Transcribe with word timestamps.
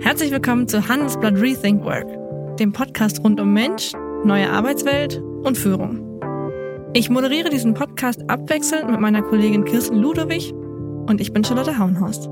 Herzlich 0.00 0.30
willkommen 0.30 0.68
zu 0.68 0.88
Handelsblatt 0.88 1.34
Rethink 1.34 1.84
Work, 1.84 2.06
dem 2.58 2.72
Podcast 2.72 3.22
rund 3.24 3.40
um 3.40 3.52
Mensch, 3.52 3.92
neue 4.24 4.48
Arbeitswelt 4.48 5.20
und 5.42 5.58
Führung. 5.58 6.20
Ich 6.94 7.10
moderiere 7.10 7.50
diesen 7.50 7.74
Podcast 7.74 8.22
abwechselnd 8.30 8.88
mit 8.90 9.00
meiner 9.00 9.22
Kollegin 9.22 9.64
Kirsten 9.64 9.96
Ludowig 9.96 10.52
und 10.52 11.20
ich 11.20 11.32
bin 11.32 11.42
Charlotte 11.42 11.78
Hauenhorst. 11.78 12.28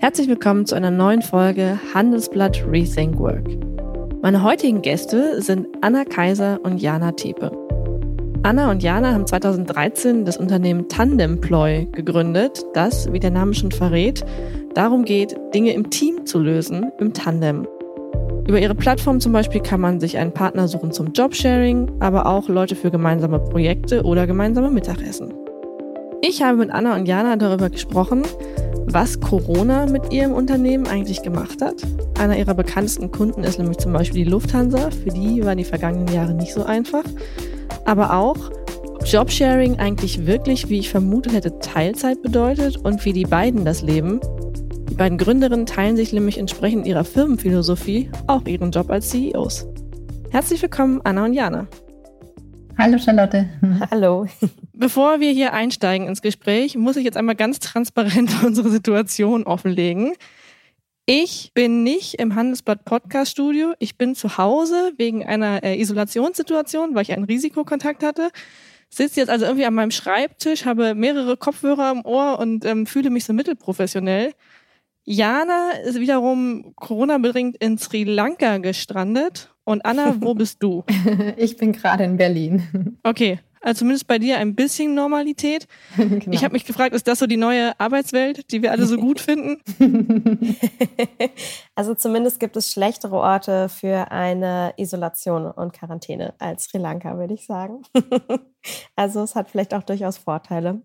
Herzlich 0.00 0.28
willkommen 0.28 0.66
zu 0.66 0.74
einer 0.74 0.90
neuen 0.90 1.22
Folge 1.22 1.78
Handelsblatt 1.94 2.64
Rethink 2.66 3.18
Work. 3.18 3.67
Meine 4.20 4.42
heutigen 4.42 4.82
Gäste 4.82 5.40
sind 5.40 5.68
Anna 5.80 6.04
Kaiser 6.04 6.58
und 6.64 6.82
Jana 6.82 7.12
Tepe. 7.12 7.52
Anna 8.42 8.68
und 8.68 8.82
Jana 8.82 9.12
haben 9.12 9.28
2013 9.28 10.24
das 10.24 10.36
Unternehmen 10.36 10.88
Tandemploy 10.88 11.86
gegründet, 11.92 12.64
das, 12.74 13.12
wie 13.12 13.20
der 13.20 13.30
Name 13.30 13.54
schon 13.54 13.70
verrät, 13.70 14.24
darum 14.74 15.04
geht, 15.04 15.36
Dinge 15.54 15.72
im 15.72 15.90
Team 15.90 16.26
zu 16.26 16.40
lösen, 16.40 16.90
im 16.98 17.12
Tandem. 17.12 17.68
Über 18.48 18.58
ihre 18.58 18.74
Plattform 18.74 19.20
zum 19.20 19.32
Beispiel 19.32 19.60
kann 19.60 19.80
man 19.80 20.00
sich 20.00 20.18
einen 20.18 20.32
Partner 20.32 20.66
suchen 20.66 20.90
zum 20.90 21.12
Jobsharing, 21.12 21.88
aber 22.00 22.26
auch 22.26 22.48
Leute 22.48 22.74
für 22.74 22.90
gemeinsame 22.90 23.38
Projekte 23.38 24.02
oder 24.02 24.26
gemeinsame 24.26 24.70
Mittagessen. 24.70 25.32
Ich 26.22 26.42
habe 26.42 26.58
mit 26.58 26.70
Anna 26.70 26.96
und 26.96 27.06
Jana 27.06 27.36
darüber 27.36 27.70
gesprochen, 27.70 28.22
was 28.92 29.20
Corona 29.20 29.86
mit 29.86 30.12
ihrem 30.12 30.32
Unternehmen 30.32 30.86
eigentlich 30.86 31.22
gemacht 31.22 31.60
hat. 31.62 31.82
Einer 32.18 32.36
ihrer 32.36 32.54
bekanntesten 32.54 33.10
Kunden 33.10 33.44
ist 33.44 33.58
nämlich 33.58 33.78
zum 33.78 33.92
Beispiel 33.92 34.24
die 34.24 34.30
Lufthansa. 34.30 34.90
Für 34.90 35.10
die 35.10 35.44
waren 35.44 35.58
die 35.58 35.64
vergangenen 35.64 36.12
Jahre 36.14 36.34
nicht 36.34 36.52
so 36.52 36.64
einfach. 36.64 37.04
Aber 37.84 38.14
auch, 38.14 38.50
ob 38.86 39.06
Jobsharing 39.06 39.78
eigentlich 39.78 40.26
wirklich, 40.26 40.68
wie 40.68 40.78
ich 40.78 40.90
vermutet 40.90 41.32
hätte, 41.32 41.58
Teilzeit 41.58 42.22
bedeutet 42.22 42.76
und 42.78 43.04
wie 43.04 43.12
die 43.12 43.24
beiden 43.24 43.64
das 43.64 43.82
leben. 43.82 44.20
Die 44.90 44.94
beiden 44.94 45.18
Gründerinnen 45.18 45.66
teilen 45.66 45.96
sich 45.96 46.12
nämlich 46.12 46.38
entsprechend 46.38 46.86
ihrer 46.86 47.04
Firmenphilosophie 47.04 48.10
auch 48.26 48.44
ihren 48.46 48.70
Job 48.70 48.90
als 48.90 49.10
CEOs. 49.10 49.66
Herzlich 50.30 50.60
willkommen, 50.60 51.00
Anna 51.04 51.24
und 51.24 51.32
Jana. 51.32 51.68
Hallo 52.80 52.96
Charlotte. 52.96 53.48
Hallo. 53.90 54.28
Bevor 54.72 55.18
wir 55.18 55.32
hier 55.32 55.52
einsteigen 55.52 56.06
ins 56.06 56.22
Gespräch, 56.22 56.76
muss 56.76 56.96
ich 56.96 57.04
jetzt 57.04 57.16
einmal 57.16 57.34
ganz 57.34 57.58
transparent 57.58 58.30
unsere 58.44 58.70
Situation 58.70 59.42
offenlegen. 59.42 60.12
Ich 61.04 61.50
bin 61.54 61.82
nicht 61.82 62.14
im 62.20 62.36
Handelsblatt 62.36 62.84
Podcast 62.84 63.32
Studio. 63.32 63.72
Ich 63.80 63.98
bin 63.98 64.14
zu 64.14 64.38
Hause 64.38 64.92
wegen 64.96 65.26
einer 65.26 65.64
äh, 65.64 65.80
Isolationssituation, 65.80 66.94
weil 66.94 67.02
ich 67.02 67.12
einen 67.12 67.24
Risikokontakt 67.24 68.04
hatte. 68.04 68.30
Sitze 68.90 69.18
jetzt 69.18 69.30
also 69.30 69.46
irgendwie 69.46 69.66
an 69.66 69.74
meinem 69.74 69.90
Schreibtisch, 69.90 70.64
habe 70.64 70.94
mehrere 70.94 71.36
Kopfhörer 71.36 71.90
im 71.90 72.04
Ohr 72.04 72.38
und 72.38 72.64
ähm, 72.64 72.86
fühle 72.86 73.10
mich 73.10 73.24
so 73.24 73.32
mittelprofessionell. 73.32 74.34
Jana 75.02 75.72
ist 75.84 75.98
wiederum 75.98 76.74
Corona-bedingt 76.76 77.56
in 77.56 77.76
Sri 77.76 78.04
Lanka 78.04 78.58
gestrandet. 78.58 79.50
Und 79.68 79.84
Anna, 79.84 80.16
wo 80.20 80.32
bist 80.32 80.62
du? 80.62 80.82
ich 81.36 81.58
bin 81.58 81.72
gerade 81.72 82.02
in 82.02 82.16
Berlin. 82.16 82.96
Okay, 83.02 83.38
also 83.60 83.80
zumindest 83.80 84.06
bei 84.06 84.18
dir 84.18 84.38
ein 84.38 84.54
bisschen 84.54 84.94
Normalität. 84.94 85.68
Genau. 85.98 86.30
Ich 86.30 86.42
habe 86.42 86.52
mich 86.52 86.64
gefragt, 86.64 86.94
ist 86.94 87.06
das 87.06 87.18
so 87.18 87.26
die 87.26 87.36
neue 87.36 87.78
Arbeitswelt, 87.78 88.50
die 88.50 88.62
wir 88.62 88.70
alle 88.72 88.86
so 88.86 88.96
gut 88.96 89.20
finden? 89.20 89.60
also 91.74 91.94
zumindest 91.94 92.40
gibt 92.40 92.56
es 92.56 92.72
schlechtere 92.72 93.16
Orte 93.16 93.68
für 93.68 94.10
eine 94.10 94.72
Isolation 94.78 95.50
und 95.50 95.74
Quarantäne 95.74 96.34
als 96.38 96.64
Sri 96.64 96.78
Lanka, 96.78 97.18
würde 97.18 97.34
ich 97.34 97.44
sagen. 97.44 97.82
also 98.96 99.22
es 99.22 99.34
hat 99.34 99.50
vielleicht 99.50 99.74
auch 99.74 99.82
durchaus 99.82 100.16
Vorteile. 100.16 100.80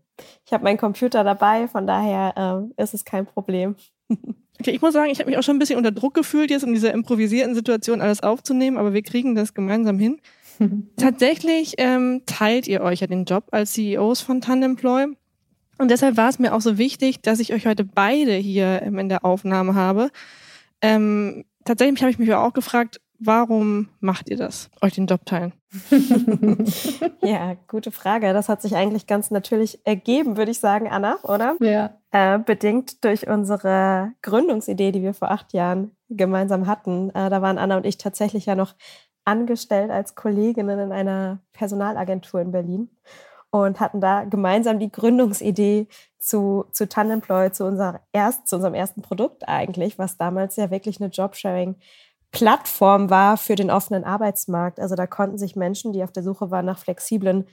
Ich 0.45 0.51
habe 0.51 0.65
meinen 0.65 0.77
Computer 0.77 1.23
dabei, 1.23 1.69
von 1.69 1.87
daher 1.87 2.67
äh, 2.77 2.83
ist 2.83 2.93
es 2.93 3.05
kein 3.05 3.25
Problem. 3.25 3.75
Okay, 4.59 4.71
ich 4.71 4.81
muss 4.81 4.93
sagen, 4.93 5.11
ich 5.11 5.19
habe 5.19 5.29
mich 5.29 5.37
auch 5.37 5.43
schon 5.43 5.55
ein 5.55 5.59
bisschen 5.59 5.77
unter 5.77 5.91
Druck 5.91 6.13
gefühlt, 6.13 6.51
jetzt 6.51 6.63
in 6.63 6.73
dieser 6.73 6.93
improvisierten 6.93 7.55
Situation 7.55 8.01
alles 8.01 8.21
aufzunehmen, 8.21 8.77
aber 8.77 8.93
wir 8.93 9.01
kriegen 9.01 9.35
das 9.35 9.53
gemeinsam 9.53 9.97
hin. 9.99 10.21
Tatsächlich 10.97 11.73
ähm, 11.77 12.21
teilt 12.25 12.67
ihr 12.67 12.81
euch 12.81 12.99
ja 13.01 13.07
den 13.07 13.25
Job 13.25 13.45
als 13.51 13.73
CEOs 13.73 14.21
von 14.21 14.41
Tandemploy. 14.41 15.07
Und 15.79 15.89
deshalb 15.89 16.17
war 16.17 16.29
es 16.29 16.39
mir 16.39 16.53
auch 16.53 16.61
so 16.61 16.77
wichtig, 16.77 17.21
dass 17.21 17.39
ich 17.39 17.53
euch 17.53 17.65
heute 17.65 17.83
beide 17.83 18.33
hier 18.33 18.81
ähm, 18.83 18.99
in 18.99 19.09
der 19.09 19.25
Aufnahme 19.25 19.73
habe. 19.75 20.11
Ähm, 20.81 21.45
tatsächlich 21.65 22.01
habe 22.01 22.11
ich 22.11 22.19
mich 22.19 22.31
auch 22.33 22.53
gefragt, 22.53 23.01
warum 23.25 23.89
macht 23.99 24.29
ihr 24.29 24.37
das, 24.37 24.69
euch 24.81 24.93
den 24.93 25.07
Job 25.07 25.25
teilen? 25.25 25.53
ja, 27.21 27.55
gute 27.67 27.91
Frage. 27.91 28.33
Das 28.33 28.49
hat 28.49 28.61
sich 28.61 28.75
eigentlich 28.75 29.07
ganz 29.07 29.31
natürlich 29.31 29.79
ergeben, 29.85 30.37
würde 30.37 30.51
ich 30.51 30.59
sagen, 30.59 30.87
Anna, 30.89 31.17
oder? 31.23 31.55
Ja. 31.59 31.97
Äh, 32.11 32.39
bedingt 32.39 33.03
durch 33.03 33.27
unsere 33.27 34.11
Gründungsidee, 34.21 34.91
die 34.91 35.01
wir 35.01 35.13
vor 35.13 35.31
acht 35.31 35.53
Jahren 35.53 35.91
gemeinsam 36.09 36.67
hatten. 36.67 37.09
Äh, 37.09 37.29
da 37.29 37.41
waren 37.41 37.57
Anna 37.57 37.77
und 37.77 37.85
ich 37.85 37.97
tatsächlich 37.97 38.45
ja 38.45 38.55
noch 38.55 38.75
angestellt 39.25 39.89
als 39.89 40.15
Kolleginnen 40.15 40.79
in 40.79 40.91
einer 40.91 41.39
Personalagentur 41.53 42.41
in 42.41 42.51
Berlin 42.51 42.89
und 43.53 43.79
hatten 43.79 44.01
da 44.01 44.23
gemeinsam 44.23 44.79
die 44.79 44.91
Gründungsidee 44.91 45.87
zu, 46.17 46.65
zu 46.71 46.89
Tandemploy, 46.89 47.51
zu, 47.51 47.65
unser 47.65 48.01
erst, 48.11 48.47
zu 48.47 48.55
unserem 48.55 48.73
ersten 48.73 49.03
Produkt 49.03 49.47
eigentlich, 49.47 49.99
was 49.99 50.17
damals 50.17 50.55
ja 50.55 50.71
wirklich 50.71 50.99
eine 50.99 51.11
Jobsharing-Plattform 52.33 53.09
war 53.09 53.37
für 53.37 53.55
den 53.55 53.71
offenen 53.71 54.03
Arbeitsmarkt. 54.03 54.79
Also 54.79 54.95
da 54.95 55.07
konnten 55.07 55.37
sich 55.37 55.55
Menschen, 55.55 55.93
die 55.93 56.03
auf 56.03 56.11
der 56.11 56.23
Suche 56.23 56.51
waren 56.51 56.65
nach 56.65 56.79
flexiblen 56.79 57.47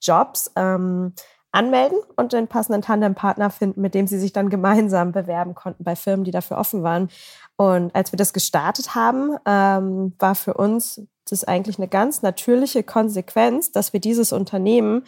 Jobs, 0.00 0.52
ähm, 0.56 1.14
anmelden 1.52 1.98
und 2.16 2.34
den 2.34 2.48
passenden 2.48 2.82
Tandempartner 2.82 3.48
finden, 3.48 3.80
mit 3.80 3.94
dem 3.94 4.06
sie 4.06 4.18
sich 4.18 4.34
dann 4.34 4.50
gemeinsam 4.50 5.12
bewerben 5.12 5.54
konnten 5.54 5.84
bei 5.84 5.96
Firmen, 5.96 6.24
die 6.24 6.30
dafür 6.30 6.58
offen 6.58 6.82
waren. 6.82 7.08
Und 7.56 7.94
als 7.94 8.12
wir 8.12 8.18
das 8.18 8.34
gestartet 8.34 8.94
haben, 8.94 9.36
ähm, 9.46 10.12
war 10.18 10.34
für 10.34 10.52
uns 10.54 11.00
das 11.28 11.44
eigentlich 11.44 11.78
eine 11.78 11.88
ganz 11.88 12.20
natürliche 12.20 12.82
Konsequenz, 12.82 13.72
dass 13.72 13.94
wir 13.94 14.00
dieses 14.00 14.32
Unternehmen 14.32 15.04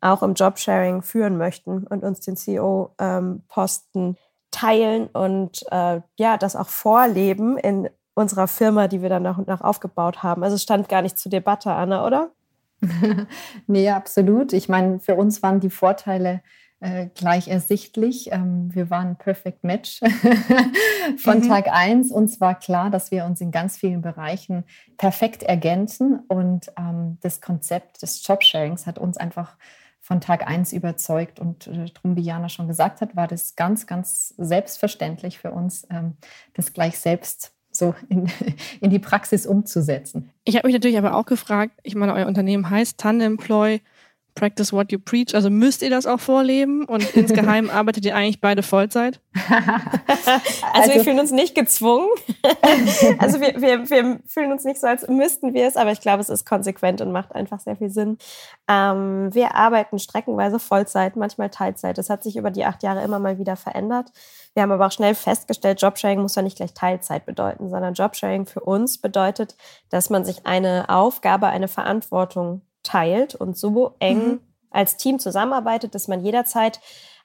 auch 0.00 0.22
im 0.22 0.32
Jobsharing 0.32 1.02
führen 1.02 1.36
möchten 1.36 1.86
und 1.86 2.02
uns 2.02 2.20
den 2.20 2.36
CEO-Posten 2.36 4.00
ähm, 4.00 4.16
teilen 4.50 5.08
und 5.08 5.62
äh, 5.70 6.00
ja, 6.18 6.38
das 6.38 6.56
auch 6.56 6.68
vorleben 6.68 7.58
in 7.58 7.88
unserer 8.14 8.48
Firma, 8.48 8.88
die 8.88 9.02
wir 9.02 9.08
dann 9.08 9.22
nach 9.22 9.38
und 9.38 9.48
nach 9.48 9.60
aufgebaut 9.60 10.22
haben. 10.22 10.42
Also 10.42 10.56
es 10.56 10.62
stand 10.62 10.88
gar 10.88 11.02
nicht 11.02 11.18
zur 11.18 11.30
Debatte, 11.30 11.72
Anna, 11.72 12.06
oder? 12.06 12.30
nee, 13.66 13.88
absolut. 13.90 14.52
Ich 14.52 14.68
meine, 14.68 15.00
für 15.00 15.14
uns 15.14 15.42
waren 15.42 15.60
die 15.60 15.70
Vorteile 15.70 16.42
äh, 16.80 17.06
gleich 17.14 17.48
ersichtlich. 17.48 18.32
Ähm, 18.32 18.74
wir 18.74 18.90
waren 18.90 19.10
ein 19.10 19.16
Perfect 19.16 19.62
Match 19.62 20.00
von 21.16 21.38
mhm. 21.38 21.48
Tag 21.48 21.68
1. 21.72 22.10
Uns 22.10 22.40
war 22.40 22.58
klar, 22.58 22.90
dass 22.90 23.12
wir 23.12 23.24
uns 23.24 23.40
in 23.40 23.52
ganz 23.52 23.76
vielen 23.76 24.02
Bereichen 24.02 24.64
perfekt 24.98 25.44
ergänzen. 25.44 26.20
Und 26.26 26.72
ähm, 26.76 27.18
das 27.20 27.40
Konzept 27.40 28.02
des 28.02 28.26
Jobsharings 28.26 28.86
hat 28.86 28.98
uns 28.98 29.16
einfach 29.16 29.56
von 30.00 30.20
Tag 30.20 30.48
1 30.48 30.72
überzeugt. 30.72 31.38
Und 31.38 31.68
äh, 31.68 31.86
darum, 31.94 32.16
wie 32.16 32.22
Jana 32.22 32.48
schon 32.48 32.66
gesagt 32.66 33.00
hat, 33.00 33.14
war 33.14 33.28
das 33.28 33.54
ganz, 33.54 33.86
ganz 33.86 34.34
selbstverständlich 34.36 35.38
für 35.38 35.52
uns, 35.52 35.86
ähm, 35.88 36.16
das 36.54 36.72
gleich 36.72 36.98
selbst 36.98 37.51
so 37.72 37.94
in, 38.08 38.30
in 38.80 38.90
die 38.90 38.98
Praxis 38.98 39.46
umzusetzen. 39.46 40.30
Ich 40.44 40.56
habe 40.56 40.68
mich 40.68 40.74
natürlich 40.74 40.98
aber 40.98 41.14
auch 41.14 41.26
gefragt, 41.26 41.72
ich 41.82 41.94
meine, 41.94 42.14
euer 42.14 42.26
Unternehmen 42.26 42.68
heißt 42.70 42.98
Tandemploy. 42.98 43.80
Practice 44.34 44.72
what 44.72 44.90
you 44.90 44.98
preach. 44.98 45.34
Also 45.34 45.50
müsst 45.50 45.82
ihr 45.82 45.90
das 45.90 46.06
auch 46.06 46.20
vorleben 46.20 46.84
und 46.84 47.02
insgeheim 47.16 47.70
arbeitet 47.70 48.04
ihr 48.04 48.16
eigentlich 48.16 48.40
beide 48.40 48.62
Vollzeit? 48.62 49.20
also, 49.48 50.40
also, 50.72 50.94
wir 50.94 51.04
fühlen 51.04 51.20
uns 51.20 51.30
nicht 51.30 51.54
gezwungen. 51.54 52.08
also 53.18 53.40
wir, 53.40 53.60
wir, 53.60 53.90
wir 53.90 54.20
fühlen 54.26 54.52
uns 54.52 54.64
nicht 54.64 54.80
so, 54.80 54.86
als 54.86 55.06
müssten 55.08 55.54
wir 55.54 55.66
es, 55.66 55.76
aber 55.76 55.92
ich 55.92 56.00
glaube, 56.00 56.20
es 56.20 56.28
ist 56.28 56.46
konsequent 56.46 57.00
und 57.00 57.12
macht 57.12 57.34
einfach 57.34 57.60
sehr 57.60 57.76
viel 57.76 57.90
Sinn. 57.90 58.18
Ähm, 58.68 59.28
wir 59.32 59.54
arbeiten 59.54 59.98
streckenweise 59.98 60.58
Vollzeit, 60.58 61.16
manchmal 61.16 61.50
Teilzeit. 61.50 61.98
Das 61.98 62.10
hat 62.10 62.22
sich 62.22 62.36
über 62.36 62.50
die 62.50 62.64
acht 62.64 62.82
Jahre 62.82 63.02
immer 63.02 63.18
mal 63.18 63.38
wieder 63.38 63.56
verändert. 63.56 64.12
Wir 64.54 64.62
haben 64.62 64.72
aber 64.72 64.86
auch 64.86 64.92
schnell 64.92 65.14
festgestellt, 65.14 65.80
Jobsharing 65.80 66.20
muss 66.20 66.34
ja 66.34 66.42
nicht 66.42 66.56
gleich 66.56 66.74
Teilzeit 66.74 67.24
bedeuten, 67.24 67.70
sondern 67.70 67.94
Jobsharing 67.94 68.46
für 68.46 68.60
uns 68.60 68.98
bedeutet, 68.98 69.56
dass 69.88 70.10
man 70.10 70.24
sich 70.24 70.46
eine 70.46 70.88
Aufgabe, 70.88 71.46
eine 71.46 71.68
Verantwortung 71.68 72.62
teilt 72.82 73.34
und 73.34 73.56
so 73.56 73.94
eng 73.98 74.26
mhm. 74.26 74.40
als 74.70 74.96
Team 74.96 75.18
zusammenarbeitet, 75.18 75.94
dass 75.94 76.08
man 76.08 76.24
jederzeit 76.24 76.80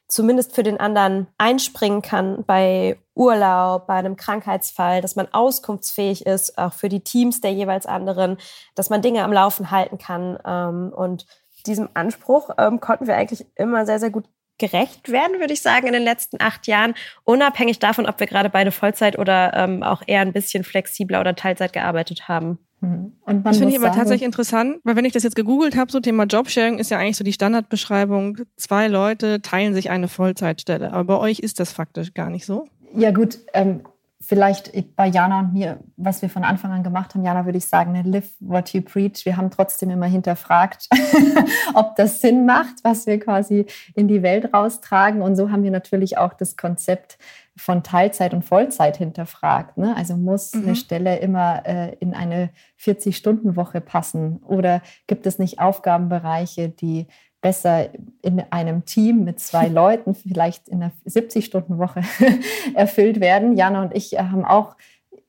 zumindest 0.08 0.56
für 0.56 0.64
den 0.64 0.80
anderen 0.80 1.28
einspringen 1.38 2.02
kann 2.02 2.46
bei 2.46 2.98
Urlaub, 3.14 3.88
bei 3.88 3.96
einem 3.96 4.16
Krankheitsfall, 4.16 5.02
dass 5.02 5.16
man 5.16 5.28
auskunftsfähig 5.34 6.26
ist, 6.26 6.58
auch 6.58 6.74
für 6.74 6.88
die 6.88 7.04
Teams 7.04 7.42
der 7.42 7.52
jeweils 7.52 7.86
anderen, 7.86 8.38
dass 8.76 8.90
man 8.90 9.02
Dinge 9.02 9.24
am 9.24 9.34
Laufen 9.34 9.70
halten 9.70 9.98
kann. 9.98 10.40
Ähm, 10.46 10.94
und 10.96 11.26
diesem 11.66 11.90
Anspruch 11.94 12.52
ähm, 12.58 12.80
konnten 12.80 13.08
wir 13.08 13.16
eigentlich 13.16 13.46
immer 13.56 13.86
sehr, 13.86 14.00
sehr 14.00 14.10
gut 14.10 14.26
gerecht 14.58 15.12
werden, 15.12 15.40
würde 15.40 15.54
ich 15.54 15.62
sagen, 15.62 15.88
in 15.88 15.94
den 15.94 16.04
letzten 16.04 16.38
acht 16.40 16.68
Jahren, 16.68 16.94
unabhängig 17.24 17.80
davon, 17.80 18.06
ob 18.06 18.20
wir 18.20 18.28
gerade 18.28 18.50
beide 18.50 18.72
Vollzeit 18.72 19.18
oder 19.20 19.54
ähm, 19.56 19.84
auch 19.84 20.02
eher 20.06 20.22
ein 20.22 20.34
bisschen 20.34 20.64
flexibler 20.64 21.20
oder 21.20 21.36
Teilzeit 21.36 21.74
gearbeitet 21.74 22.28
haben. 22.28 22.60
Mhm. 22.82 23.14
Und 23.22 23.46
das 23.46 23.58
finde 23.58 23.74
ich 23.74 23.80
aber 23.80 23.92
tatsächlich 23.92 24.26
interessant, 24.26 24.78
weil 24.84 24.96
wenn 24.96 25.06
ich 25.06 25.14
das 25.14 25.24
jetzt 25.24 25.36
gegoogelt 25.36 25.76
habe, 25.76 25.92
so 25.92 26.00
Thema 26.00 26.24
Jobsharing 26.24 26.78
ist 26.78 26.92
ja 26.92 27.00
eigentlich 27.00 27.18
so 27.18 27.24
die 27.24 27.34
Standardbeschreibung, 27.34 28.40
zwei 28.56 28.88
Leute 28.88 29.42
teilen 29.42 29.74
sich 29.74 29.90
eine 29.90 30.08
Vollzeitstelle. 30.08 30.94
Aber 30.94 31.04
bei 31.04 31.18
euch 31.18 31.40
ist 31.40 31.60
das 31.60 31.72
faktisch 31.72 32.14
gar 32.14 32.30
nicht 32.30 32.46
so. 32.46 32.68
Ja 32.94 33.12
gut, 33.12 33.40
ähm, 33.54 33.82
vielleicht 34.20 34.72
bei 34.96 35.08
Jana 35.08 35.40
und 35.40 35.54
mir, 35.54 35.80
was 35.96 36.22
wir 36.22 36.30
von 36.30 36.44
Anfang 36.44 36.72
an 36.72 36.84
gemacht 36.84 37.14
haben, 37.14 37.24
Jana 37.24 37.46
würde 37.46 37.60
ich 37.60 37.68
sagen, 37.68 37.92
ne, 37.92 38.02
live 38.02 38.32
what 38.40 38.74
you 38.74 38.82
preach. 38.82 39.26
Wir 39.26 39.38
haben 39.38 39.52
trotzdem 39.52 39.90
immer 39.92 40.08
hinterfragt, 40.08 40.88
ob 41.76 41.96
das 41.96 42.22
Sinn 42.22 42.46
macht, 42.46 42.84
was 42.84 43.06
wir 43.06 43.20
quasi 43.20 43.68
in 43.94 44.08
die 44.08 44.24
Welt 44.24 44.54
raustragen. 44.54 45.22
Und 45.22 45.36
so 45.36 45.52
haben 45.52 45.64
wir 45.64 45.72
natürlich 45.72 46.18
auch 46.18 46.34
das 46.34 46.58
Konzept 46.58 47.20
von 47.56 47.84
Teilzeit 47.84 48.34
und 48.34 48.44
Vollzeit 48.44 48.98
hinterfragt. 48.98 49.78
Ne? 49.78 49.96
Also 49.96 50.16
muss 50.16 50.54
mhm. 50.54 50.64
eine 50.64 50.76
Stelle 50.76 51.18
immer 51.18 51.66
äh, 51.66 51.96
in 52.00 52.14
eine 52.14 52.50
40-Stunden-Woche 52.80 53.82
passen? 53.82 54.38
Oder 54.48 54.82
gibt 55.08 55.26
es 55.28 55.40
nicht 55.40 55.60
Aufgabenbereiche, 55.60 56.70
die 56.70 57.08
besser 57.42 57.90
in 58.22 58.44
einem 58.50 58.86
Team 58.86 59.24
mit 59.24 59.40
zwei 59.40 59.68
Leuten, 59.70 60.16
vielleicht 60.16 60.68
in 60.70 60.82
einer 60.82 60.92
70-Stunden-Woche 61.06 62.02
erfüllt 62.76 63.20
werden. 63.20 63.56
Jana 63.56 63.82
und 63.82 63.96
ich 63.96 64.18
haben 64.18 64.46
auch 64.46 64.76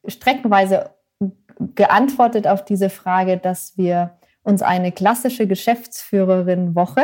streckenweise 0.06 0.90
geantwortet 1.75 2.46
auf 2.46 2.64
diese 2.64 2.88
Frage, 2.90 3.37
dass 3.37 3.76
wir 3.76 4.18
uns 4.48 4.62
eine 4.62 4.92
klassische 4.92 5.46
Geschäftsführerin-Woche 5.46 7.02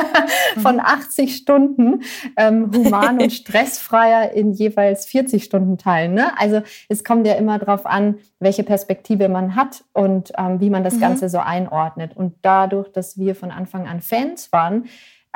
von 0.62 0.78
80 0.78 1.26
mhm. 1.26 1.34
Stunden 1.34 2.02
ähm, 2.36 2.70
human 2.72 3.20
und 3.20 3.32
stressfreier 3.32 4.30
in 4.32 4.52
jeweils 4.52 5.04
40 5.06 5.42
Stunden 5.42 5.78
teilen. 5.78 6.14
Ne? 6.14 6.38
Also 6.38 6.62
es 6.88 7.02
kommt 7.02 7.26
ja 7.26 7.34
immer 7.34 7.58
darauf 7.58 7.86
an, 7.86 8.18
welche 8.38 8.62
Perspektive 8.62 9.28
man 9.28 9.56
hat 9.56 9.82
und 9.94 10.32
ähm, 10.38 10.60
wie 10.60 10.70
man 10.70 10.84
das 10.84 10.94
mhm. 10.94 11.00
Ganze 11.00 11.28
so 11.28 11.38
einordnet. 11.38 12.16
Und 12.16 12.34
dadurch, 12.42 12.92
dass 12.92 13.18
wir 13.18 13.34
von 13.34 13.50
Anfang 13.50 13.88
an 13.88 14.00
Fans 14.00 14.52
waren, 14.52 14.84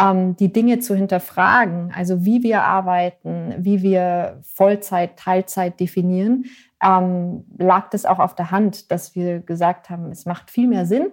ähm, 0.01 0.37
die 0.37 0.53
Dinge 0.53 0.79
zu 0.79 0.95
hinterfragen, 0.95 1.93
also 1.97 2.25
wie 2.25 2.45
wir 2.45 2.63
arbeiten, 2.63 3.57
wie 3.59 3.83
wir 3.83 4.39
Vollzeit, 4.43 5.19
Teilzeit 5.19 5.81
definieren, 5.81 6.45
ähm, 6.81 7.45
lag 7.59 7.91
das 7.91 8.07
auch 8.07 8.21
auf 8.21 8.37
der 8.37 8.53
Hand, 8.53 8.93
dass 8.93 9.17
wir 9.17 9.41
gesagt 9.41 9.91
haben, 9.91 10.13
es 10.13 10.27
macht 10.27 10.49
viel 10.51 10.69
mehr 10.69 10.87
Sinn, 10.87 11.11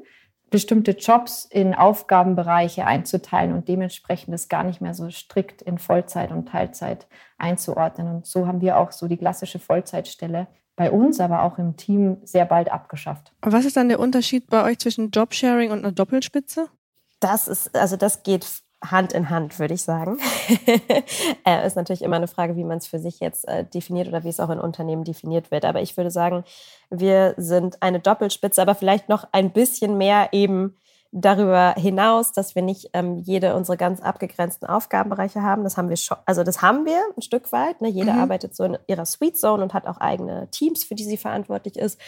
bestimmte 0.49 0.91
Jobs 0.91 1.45
in 1.45 1.73
Aufgabenbereiche 1.73 2.85
einzuteilen 2.85 3.53
und 3.53 3.67
dementsprechend 3.67 4.33
das 4.33 4.47
gar 4.47 4.63
nicht 4.63 4.81
mehr 4.81 4.93
so 4.93 5.09
strikt 5.09 5.61
in 5.61 5.77
Vollzeit 5.77 6.31
und 6.31 6.47
Teilzeit 6.47 7.07
einzuordnen. 7.37 8.07
Und 8.07 8.25
so 8.25 8.47
haben 8.47 8.61
wir 8.61 8.77
auch 8.77 8.91
so 8.91 9.07
die 9.07 9.17
klassische 9.17 9.59
Vollzeitstelle 9.59 10.47
bei 10.75 10.91
uns, 10.91 11.19
aber 11.19 11.41
auch 11.43 11.57
im 11.57 11.75
Team 11.75 12.17
sehr 12.23 12.45
bald 12.45 12.71
abgeschafft. 12.71 13.33
Was 13.41 13.65
ist 13.65 13.75
dann 13.75 13.89
der 13.89 13.99
Unterschied 13.99 14.47
bei 14.47 14.63
euch 14.63 14.79
zwischen 14.79 15.09
Jobsharing 15.09 15.71
und 15.71 15.79
einer 15.79 15.91
Doppelspitze? 15.91 16.67
Das 17.19 17.47
ist, 17.47 17.75
also 17.75 17.97
das 17.97 18.23
geht 18.23 18.45
Hand 18.83 19.13
in 19.13 19.29
Hand, 19.29 19.57
würde 19.59 19.73
ich 19.73 19.81
sagen. 19.81 20.17
äh, 21.45 21.65
ist 21.65 21.75
natürlich 21.75 22.03
immer 22.03 22.17
eine 22.17 22.27
Frage, 22.27 22.55
wie 22.55 22.63
man 22.63 22.77
es 22.77 22.87
für 22.87 22.99
sich 22.99 23.19
jetzt 23.19 23.47
äh, 23.47 23.65
definiert 23.65 24.07
oder 24.07 24.23
wie 24.23 24.29
es 24.29 24.39
auch 24.39 24.49
in 24.49 24.59
Unternehmen 24.59 25.03
definiert 25.03 25.49
wird. 25.51 25.65
Aber 25.65 25.81
ich 25.81 25.97
würde 25.97 26.11
sagen, 26.11 26.43
wir 26.89 27.33
sind 27.37 27.81
eine 27.81 27.99
Doppelspitze, 27.99 28.61
aber 28.61 28.75
vielleicht 28.75 29.09
noch 29.09 29.27
ein 29.31 29.51
bisschen 29.51 29.97
mehr 29.97 30.29
eben 30.31 30.77
darüber 31.11 31.73
hinaus, 31.77 32.31
dass 32.31 32.53
wir 32.53 32.61
nicht 32.61 32.89
ähm, 32.93 33.17
jede 33.17 33.55
unsere 33.55 33.77
ganz 33.77 34.01
abgegrenzten 34.01 34.67
Aufgabenbereiche 34.67 35.41
haben. 35.41 35.63
Das 35.63 35.77
haben 35.77 35.89
wir 35.89 35.97
schon, 35.97 36.17
also 36.25 36.43
das 36.43 36.61
haben 36.61 36.85
wir 36.85 37.01
ein 37.15 37.21
Stück 37.21 37.51
weit. 37.51 37.81
Ne? 37.81 37.87
Jeder 37.87 38.13
mhm. 38.13 38.21
arbeitet 38.21 38.55
so 38.55 38.63
in 38.63 38.77
ihrer 38.87 39.05
Sweet 39.05 39.37
Zone 39.37 39.63
und 39.63 39.73
hat 39.73 39.87
auch 39.87 39.97
eigene 39.97 40.49
Teams, 40.51 40.83
für 40.83 40.95
die 40.95 41.05
sie 41.05 41.17
verantwortlich 41.17 41.77
ist. 41.77 41.99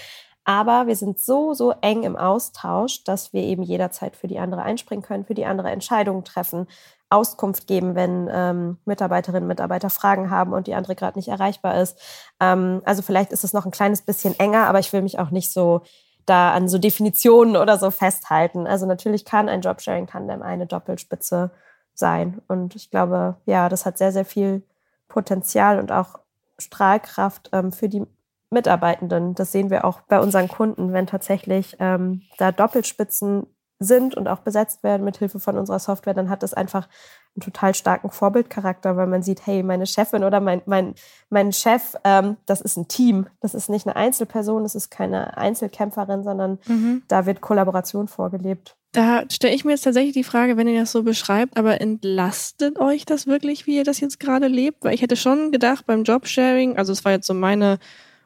Aber 0.50 0.88
wir 0.88 0.96
sind 0.96 1.20
so, 1.20 1.54
so 1.54 1.76
eng 1.82 2.02
im 2.02 2.16
Austausch, 2.16 3.04
dass 3.04 3.34
wir 3.34 3.44
eben 3.44 3.62
jederzeit 3.62 4.16
für 4.16 4.26
die 4.28 4.40
andere 4.40 4.64
einspringen 4.64 5.06
können, 5.06 5.24
für 5.24 5.36
die 5.36 5.46
andere 5.46 5.70
Entscheidungen 5.70 6.24
treffen, 6.24 6.66
Auskunft 7.08 7.68
geben, 7.68 7.94
wenn 7.94 8.28
ähm, 8.34 8.80
Mitarbeiterinnen 8.84 9.44
und 9.44 9.50
Mitarbeiter 9.50 9.92
Fragen 9.92 10.32
haben 10.32 10.54
und 10.54 10.66
die 10.66 10.74
andere 10.74 10.96
gerade 10.96 11.20
nicht 11.20 11.28
erreichbar 11.28 11.80
ist. 11.80 12.00
Ähm, 12.40 12.82
also 12.84 13.04
vielleicht 13.04 13.32
ist 13.32 13.44
es 13.44 13.54
noch 13.54 13.66
ein 13.66 13.72
kleines 13.72 14.02
bisschen 14.02 14.40
enger, 14.40 14.66
aber 14.66 14.80
ich 14.80 14.92
will 14.92 15.04
mich 15.04 15.20
auch 15.20 15.30
nicht 15.30 15.54
so 15.54 15.82
da 16.26 16.52
an 16.52 16.68
so 16.68 16.80
Definitionen 16.80 17.56
oder 17.56 17.78
so 17.78 17.92
festhalten. 17.92 18.66
Also 18.66 18.88
natürlich 18.88 19.26
kann 19.26 19.50
ein 19.50 19.62
Jobsharing-Tandem 19.62 20.42
eine 20.42 20.66
Doppelspitze 20.66 21.52
sein. 21.94 22.42
Und 22.48 22.76
ich 22.76 22.90
glaube, 22.90 23.36
ja, 23.46 23.70
das 23.70 23.86
hat 23.86 24.00
sehr, 24.00 24.12
sehr 24.12 24.26
viel 24.26 24.64
Potenzial 25.10 25.78
und 25.78 25.92
auch 25.92 26.18
Strahlkraft 26.58 27.52
ähm, 27.54 27.72
für 27.72 27.88
die 27.88 28.08
Mitarbeitenden. 28.50 29.36
Das 29.36 29.52
sehen 29.52 29.70
wir 29.70 29.86
auch 29.86 30.02
bei 30.02 30.20
unseren 30.20 30.48
Kunden, 30.48 30.94
wenn 30.94 31.08
tatsächlich 31.08 31.78
ähm, 31.80 32.22
da 32.38 32.52
Doppelspitzen 32.52 33.46
sind 33.80 34.16
und 34.16 34.28
auch 34.28 34.40
besetzt 34.40 34.84
werden 34.84 35.06
mit 35.06 35.18
Hilfe 35.18 35.40
von 35.40 35.58
unserer 35.58 35.80
Software, 35.80 36.14
dann 36.14 36.30
hat 36.30 36.44
das 36.44 36.54
einfach 36.54 36.90
einen 37.36 37.42
total 37.42 37.74
starken 37.74 38.10
Vorbildcharakter, 38.10 38.98
weil 38.98 39.08
man 39.08 39.24
sieht, 39.24 39.46
hey, 39.46 39.64
meine 39.64 39.86
Chefin 39.86 40.26
oder 40.26 40.42
mein, 40.42 40.62
mein, 40.66 40.96
mein 41.30 41.54
Chef, 41.54 41.96
ähm, 42.04 42.36
das 42.46 42.60
ist 42.60 42.76
ein 42.76 42.90
Team. 42.90 43.28
Das 43.40 43.54
ist 43.54 43.70
nicht 43.70 43.88
eine 43.88 43.96
Einzelperson, 43.96 44.64
das 44.64 44.76
ist 44.76 44.90
keine 44.90 45.38
Einzelkämpferin, 45.38 46.24
sondern 46.24 46.60
mhm. 46.68 47.04
da 47.08 47.26
wird 47.26 47.40
Kollaboration 47.40 48.10
vorgelebt. 48.10 48.76
Da 48.92 49.24
stelle 49.32 49.54
ich 49.54 49.64
mir 49.64 49.72
jetzt 49.72 49.84
tatsächlich 49.84 50.14
die 50.14 50.24
Frage, 50.24 50.58
wenn 50.58 50.68
ihr 50.68 50.82
das 50.82 50.92
so 50.92 51.04
beschreibt, 51.04 51.58
aber 51.58 51.80
entlastet 51.80 52.80
euch 52.80 53.06
das 53.06 53.28
wirklich, 53.28 53.68
wie 53.68 53.78
ihr 53.78 53.84
das 53.84 54.00
jetzt 54.00 54.20
gerade 54.20 54.48
lebt? 54.48 54.84
Weil 54.84 54.96
ich 54.96 55.02
hätte 55.02 55.16
schon 55.16 55.52
gedacht 55.52 55.86
beim 55.86 56.04
Jobsharing, 56.04 56.78
also 56.78 56.92
es 56.92 57.06
war 57.06 57.14
jetzt 57.14 57.28
so 57.28 57.36
meine 57.36 57.78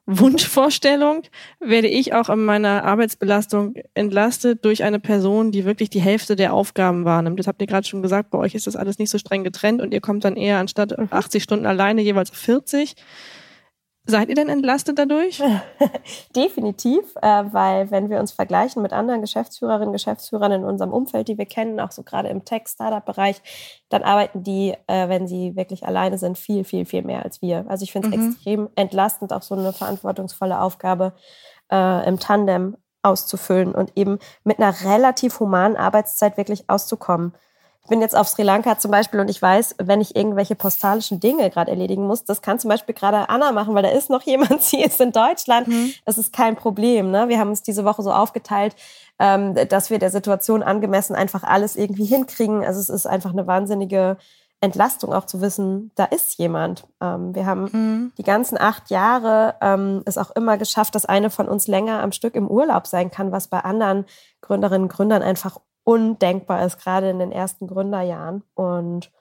Wunschvorstellung 0.05 1.23
werde 1.61 1.87
ich 1.87 2.13
auch 2.13 2.29
in 2.29 2.43
meiner 2.43 2.83
Arbeitsbelastung 2.83 3.75
entlastet 3.93 4.65
durch 4.65 4.83
eine 4.83 4.99
Person, 4.99 5.51
die 5.51 5.63
wirklich 5.63 5.89
die 5.89 6.01
Hälfte 6.01 6.35
der 6.35 6.53
Aufgaben 6.53 7.05
wahrnimmt. 7.05 7.39
Das 7.39 7.47
habt 7.47 7.61
ihr 7.61 7.67
gerade 7.67 7.87
schon 7.87 8.01
gesagt, 8.01 8.29
bei 8.29 8.37
euch 8.37 8.53
ist 8.53 8.67
das 8.67 8.75
alles 8.75 8.99
nicht 8.99 9.09
so 9.09 9.17
streng 9.17 9.45
getrennt 9.45 9.81
und 9.81 9.93
ihr 9.93 10.01
kommt 10.01 10.25
dann 10.25 10.35
eher 10.35 10.57
anstatt 10.57 10.97
80 10.99 11.39
mhm. 11.39 11.43
Stunden 11.43 11.65
alleine 11.65 12.01
jeweils 12.01 12.31
40. 12.31 12.95
Seid 14.05 14.27
ihr 14.27 14.35
denn 14.35 14.49
entlastet 14.49 14.99
dadurch? 14.99 15.41
Definitiv, 16.35 17.15
äh, 17.21 17.45
weil 17.51 17.89
wenn 17.89 18.09
wir 18.09 18.19
uns 18.19 18.33
vergleichen 18.33 18.81
mit 18.81 18.91
anderen 18.91 19.21
Geschäftsführerinnen, 19.21 19.93
Geschäftsführern 19.93 20.51
in 20.51 20.65
unserem 20.65 20.91
Umfeld, 20.91 21.29
die 21.29 21.37
wir 21.37 21.45
kennen, 21.45 21.79
auch 21.79 21.91
so 21.91 22.03
gerade 22.03 22.27
im 22.27 22.43
Tech-Startup-Bereich, 22.43 23.41
dann 23.87 24.03
arbeiten 24.03 24.43
die, 24.43 24.73
äh, 24.87 25.07
wenn 25.07 25.25
sie 25.25 25.55
wirklich 25.55 25.85
alleine 25.85 26.17
sind, 26.17 26.37
viel, 26.37 26.65
viel, 26.65 26.85
viel 26.85 27.03
mehr 27.03 27.23
als 27.23 27.41
wir. 27.41 27.65
Also 27.69 27.83
ich 27.83 27.93
finde 27.93 28.09
es 28.09 28.17
mhm. 28.17 28.31
extrem 28.31 28.69
entlastend, 28.75 29.31
auch 29.31 29.41
so 29.41 29.55
eine 29.55 29.71
verantwortungsvolle 29.71 30.59
Aufgabe 30.59 31.13
äh, 31.71 32.07
im 32.07 32.19
Tandem 32.19 32.75
auszufüllen 33.03 33.73
und 33.73 33.93
eben 33.95 34.19
mit 34.43 34.59
einer 34.59 34.73
relativ 34.83 35.39
humanen 35.39 35.77
Arbeitszeit 35.77 36.35
wirklich 36.35 36.69
auszukommen. 36.69 37.33
Ich 37.85 37.89
bin 37.89 37.99
jetzt 37.99 38.15
auf 38.15 38.29
Sri 38.29 38.43
Lanka 38.43 38.77
zum 38.77 38.91
Beispiel 38.91 39.19
und 39.19 39.29
ich 39.29 39.41
weiß, 39.41 39.75
wenn 39.79 39.99
ich 39.99 40.15
irgendwelche 40.15 40.55
postalischen 40.55 41.19
Dinge 41.19 41.49
gerade 41.49 41.69
erledigen 41.69 42.07
muss, 42.07 42.23
das 42.23 42.41
kann 42.41 42.57
zum 42.57 42.69
Beispiel 42.69 42.95
gerade 42.95 43.27
Anna 43.27 43.51
machen, 43.51 43.75
weil 43.75 43.83
da 43.83 43.89
ist 43.89 44.09
noch 44.09 44.21
jemand, 44.25 44.61
sie 44.61 44.81
ist 44.81 45.01
in 45.01 45.11
Deutschland. 45.11 45.67
Mhm. 45.67 45.93
Das 46.05 46.17
ist 46.17 46.31
kein 46.31 46.55
Problem. 46.55 47.11
Ne? 47.11 47.27
Wir 47.27 47.39
haben 47.39 47.49
uns 47.49 47.61
diese 47.61 47.83
Woche 47.83 48.01
so 48.01 48.13
aufgeteilt, 48.13 48.73
ähm, 49.19 49.53
dass 49.67 49.89
wir 49.89 49.99
der 49.99 50.11
Situation 50.11 50.63
angemessen 50.63 51.13
einfach 51.13 51.43
alles 51.43 51.75
irgendwie 51.75 52.05
hinkriegen. 52.05 52.63
Also 52.63 52.79
es 52.79 52.89
ist 52.89 53.05
einfach 53.05 53.33
eine 53.33 53.47
wahnsinnige 53.47 54.17
Entlastung 54.61 55.11
auch 55.11 55.25
zu 55.25 55.41
wissen, 55.41 55.91
da 55.95 56.05
ist 56.05 56.37
jemand. 56.37 56.87
Ähm, 57.01 57.35
wir 57.35 57.45
haben 57.45 57.63
mhm. 57.63 58.13
die 58.17 58.23
ganzen 58.23 58.57
acht 58.57 58.91
Jahre 58.91 59.55
ähm, 59.59 60.03
es 60.05 60.17
auch 60.17 60.31
immer 60.31 60.57
geschafft, 60.57 60.95
dass 60.95 61.05
eine 61.05 61.29
von 61.29 61.49
uns 61.49 61.67
länger 61.67 62.01
am 62.01 62.13
Stück 62.13 62.35
im 62.35 62.47
Urlaub 62.47 62.87
sein 62.87 63.11
kann, 63.11 63.33
was 63.33 63.49
bei 63.49 63.59
anderen 63.59 64.05
Gründerinnen 64.39 64.83
und 64.83 64.93
Gründern 64.93 65.21
einfach 65.21 65.57
undenkbar 65.83 66.65
ist, 66.65 66.79
gerade 66.79 67.09
in 67.09 67.19
den 67.19 67.31
ersten 67.31 67.67
Gründerjahren. 67.67 68.43
Und 68.55 69.11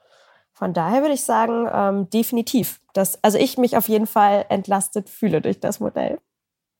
von 0.52 0.72
daher 0.72 1.00
würde 1.00 1.14
ich 1.14 1.24
sagen, 1.24 1.68
ähm, 1.72 2.10
definitiv, 2.10 2.80
dass 2.92 3.22
also 3.22 3.38
ich 3.38 3.58
mich 3.58 3.76
auf 3.76 3.88
jeden 3.88 4.06
Fall 4.06 4.44
entlastet 4.48 5.08
fühle 5.08 5.40
durch 5.40 5.60
das 5.60 5.80
Modell. 5.80 6.18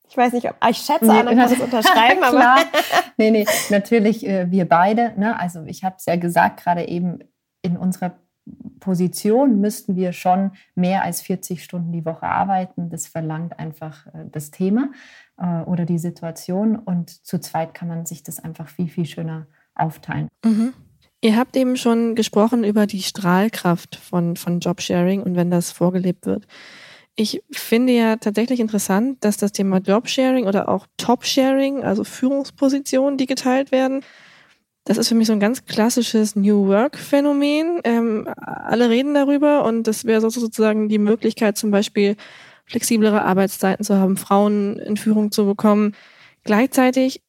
Ich 0.07 0.17
weiß 0.17 0.33
nicht, 0.33 0.49
ob 0.49 0.55
ich 0.69 0.77
schätze, 0.77 1.05
nee, 1.05 1.11
Anna 1.11 1.33
kann 1.33 1.49
das 1.49 1.59
unterschreiben, 1.59 2.23
aber. 2.23 2.57
nee, 3.17 3.31
nee, 3.31 3.45
natürlich 3.69 4.27
äh, 4.27 4.49
wir 4.51 4.67
beide. 4.67 5.13
Ne? 5.19 5.39
Also 5.39 5.63
ich 5.65 5.83
habe 5.83 5.95
es 5.97 6.05
ja 6.05 6.15
gesagt, 6.17 6.63
gerade 6.63 6.87
eben 6.87 7.19
in 7.61 7.77
unserer 7.77 8.13
Position 8.79 9.61
müssten 9.61 9.95
wir 9.95 10.11
schon 10.11 10.51
mehr 10.75 11.03
als 11.03 11.21
40 11.21 11.63
Stunden 11.63 11.91
die 11.93 12.05
Woche 12.05 12.27
arbeiten. 12.27 12.89
Das 12.89 13.07
verlangt 13.07 13.57
einfach 13.57 14.07
äh, 14.07 14.25
das 14.29 14.51
Thema 14.51 14.91
äh, 15.37 15.61
oder 15.61 15.85
die 15.85 15.97
Situation. 15.97 16.75
Und 16.75 17.25
zu 17.25 17.39
zweit 17.39 17.73
kann 17.73 17.87
man 17.87 18.05
sich 18.05 18.23
das 18.23 18.43
einfach 18.43 18.67
viel, 18.67 18.89
viel 18.89 19.05
schöner 19.05 19.47
aufteilen. 19.75 20.29
Mhm. 20.43 20.73
Ihr 21.21 21.37
habt 21.37 21.55
eben 21.55 21.77
schon 21.77 22.15
gesprochen 22.15 22.63
über 22.63 22.85
die 22.85 23.01
Strahlkraft 23.01 23.95
von, 23.95 24.35
von 24.35 24.59
Jobsharing 24.59 25.21
und 25.23 25.35
wenn 25.35 25.49
das 25.49 25.71
vorgelebt 25.71 26.25
wird. 26.25 26.45
Ich 27.15 27.43
finde 27.51 27.93
ja 27.93 28.15
tatsächlich 28.17 28.59
interessant, 28.59 29.23
dass 29.23 29.37
das 29.37 29.51
Thema 29.51 29.77
Jobsharing 29.77 30.47
oder 30.47 30.67
auch 30.67 30.87
Topsharing, 30.97 31.83
also 31.83 32.03
Führungspositionen, 32.03 33.17
die 33.17 33.27
geteilt 33.27 33.71
werden, 33.71 34.01
Das 34.85 34.97
ist 34.97 35.07
für 35.07 35.15
mich 35.15 35.27
so 35.27 35.33
ein 35.33 35.39
ganz 35.39 35.65
klassisches 35.65 36.35
New 36.35 36.67
Work-Phänomen. 36.67 37.79
Ähm, 37.85 38.27
alle 38.35 38.89
reden 38.89 39.13
darüber 39.13 39.63
und 39.63 39.87
das 39.87 40.03
wäre 40.03 40.19
sozusagen 40.19 40.89
die 40.89 40.97
Möglichkeit, 40.97 41.57
zum 41.57 41.71
Beispiel 41.71 42.17
flexiblere 42.65 43.23
Arbeitszeiten 43.23 43.85
zu 43.85 43.95
haben, 43.97 44.17
Frauen 44.17 44.77
in 44.79 44.97
Führung 44.97 45.31
zu 45.31 45.45
bekommen. 45.45 45.95
Gleichzeitig 46.43 47.21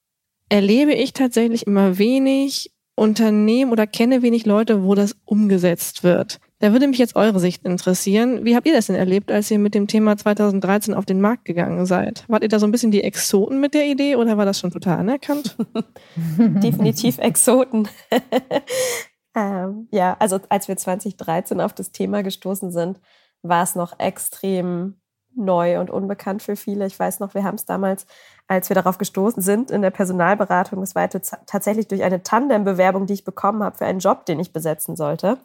erlebe 0.54 0.94
ich 0.94 1.12
tatsächlich 1.12 1.66
immer 1.66 1.98
wenig 1.98 2.72
Unternehmen 2.94 3.72
oder 3.72 3.88
kenne 3.88 4.22
wenig 4.22 4.46
Leute, 4.46 4.84
wo 4.84 4.94
das 4.94 5.16
umgesetzt 5.24 6.04
wird. 6.04 6.38
Da 6.60 6.70
würde 6.70 6.86
mich 6.86 6.98
jetzt 6.98 7.16
eure 7.16 7.40
Sicht 7.40 7.64
interessieren. 7.64 8.44
Wie 8.44 8.54
habt 8.54 8.64
ihr 8.64 8.72
das 8.72 8.86
denn 8.86 8.94
erlebt, 8.94 9.32
als 9.32 9.50
ihr 9.50 9.58
mit 9.58 9.74
dem 9.74 9.88
Thema 9.88 10.16
2013 10.16 10.94
auf 10.94 11.06
den 11.06 11.20
Markt 11.20 11.44
gegangen 11.44 11.86
seid? 11.86 12.24
Wart 12.28 12.44
ihr 12.44 12.48
da 12.48 12.60
so 12.60 12.66
ein 12.66 12.70
bisschen 12.70 12.92
die 12.92 13.02
Exoten 13.02 13.60
mit 13.60 13.74
der 13.74 13.86
Idee 13.86 14.14
oder 14.14 14.38
war 14.38 14.44
das 14.44 14.60
schon 14.60 14.70
total 14.70 14.98
anerkannt? 14.98 15.56
Definitiv 16.38 17.18
Exoten. 17.18 17.88
ähm, 19.36 19.88
ja, 19.90 20.16
also 20.20 20.38
als 20.50 20.68
wir 20.68 20.76
2013 20.76 21.60
auf 21.60 21.72
das 21.72 21.90
Thema 21.90 22.22
gestoßen 22.22 22.70
sind, 22.70 23.00
war 23.42 23.64
es 23.64 23.74
noch 23.74 23.98
extrem 23.98 25.00
neu 25.36 25.80
und 25.80 25.90
unbekannt 25.90 26.42
für 26.42 26.56
viele. 26.56 26.86
Ich 26.86 26.98
weiß 26.98 27.20
noch, 27.20 27.34
wir 27.34 27.44
haben 27.44 27.56
es 27.56 27.64
damals, 27.64 28.06
als 28.46 28.68
wir 28.68 28.74
darauf 28.74 28.98
gestoßen 28.98 29.42
sind 29.42 29.70
in 29.70 29.82
der 29.82 29.90
Personalberatung, 29.90 30.82
es 30.82 30.94
war 30.94 31.08
tatsächlich 31.08 31.88
durch 31.88 32.02
eine 32.02 32.22
Tandem-Bewerbung, 32.22 33.06
die 33.06 33.14
ich 33.14 33.24
bekommen 33.24 33.62
habe 33.62 33.76
für 33.76 33.86
einen 33.86 34.00
Job, 34.00 34.26
den 34.26 34.40
ich 34.40 34.52
besetzen 34.52 34.96
sollte, 34.96 35.38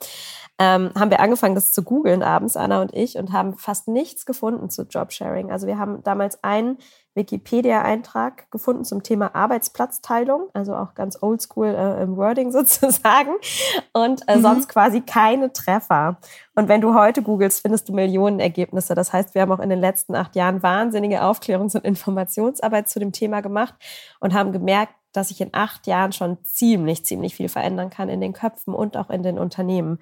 ähm, 0.59 0.91
haben 0.95 1.09
wir 1.09 1.21
angefangen, 1.21 1.55
das 1.55 1.71
zu 1.71 1.83
googeln 1.83 2.21
abends, 2.21 2.57
Anna 2.57 2.81
und 2.81 2.93
ich, 2.93 3.17
und 3.17 3.31
haben 3.31 3.55
fast 3.57 3.87
nichts 3.87 4.25
gefunden 4.25 4.69
zu 4.69 4.83
Jobsharing. 4.83 5.51
Also 5.51 5.67
wir 5.67 5.77
haben 5.77 6.03
damals 6.03 6.43
einen 6.43 6.77
Wikipedia-Eintrag 7.19 8.49
gefunden 8.49 8.85
zum 8.85 9.03
Thema 9.03 9.35
Arbeitsplatzteilung, 9.35 10.49
also 10.53 10.73
auch 10.73 10.95
ganz 10.95 11.21
oldschool 11.21 11.67
äh, 11.67 12.01
im 12.01 12.17
Wording 12.17 12.51
sozusagen, 12.53 13.31
und 13.93 14.27
äh, 14.27 14.37
mhm. 14.37 14.41
sonst 14.41 14.69
quasi 14.69 15.01
keine 15.01 15.53
Treffer. 15.53 16.17
Und 16.55 16.67
wenn 16.67 16.81
du 16.81 16.95
heute 16.95 17.21
googelst, 17.21 17.61
findest 17.61 17.89
du 17.89 17.93
Millionen 17.93 18.39
Ergebnisse. 18.39 18.95
Das 18.95 19.13
heißt, 19.13 19.35
wir 19.35 19.43
haben 19.43 19.51
auch 19.51 19.59
in 19.59 19.69
den 19.69 19.79
letzten 19.79 20.15
acht 20.15 20.35
Jahren 20.35 20.63
wahnsinnige 20.63 21.21
Aufklärungs- 21.21 21.75
und 21.75 21.85
Informationsarbeit 21.85 22.89
zu 22.89 22.99
dem 22.99 23.11
Thema 23.11 23.41
gemacht 23.41 23.75
und 24.19 24.33
haben 24.33 24.51
gemerkt, 24.51 24.93
dass 25.11 25.29
sich 25.29 25.41
in 25.41 25.49
acht 25.53 25.87
Jahren 25.87 26.11
schon 26.11 26.37
ziemlich, 26.43 27.05
ziemlich 27.05 27.35
viel 27.35 27.49
verändern 27.49 27.89
kann 27.89 28.09
in 28.09 28.21
den 28.21 28.33
Köpfen 28.33 28.73
und 28.73 28.95
auch 28.95 29.09
in 29.09 29.23
den 29.23 29.39
Unternehmen. 29.39 29.99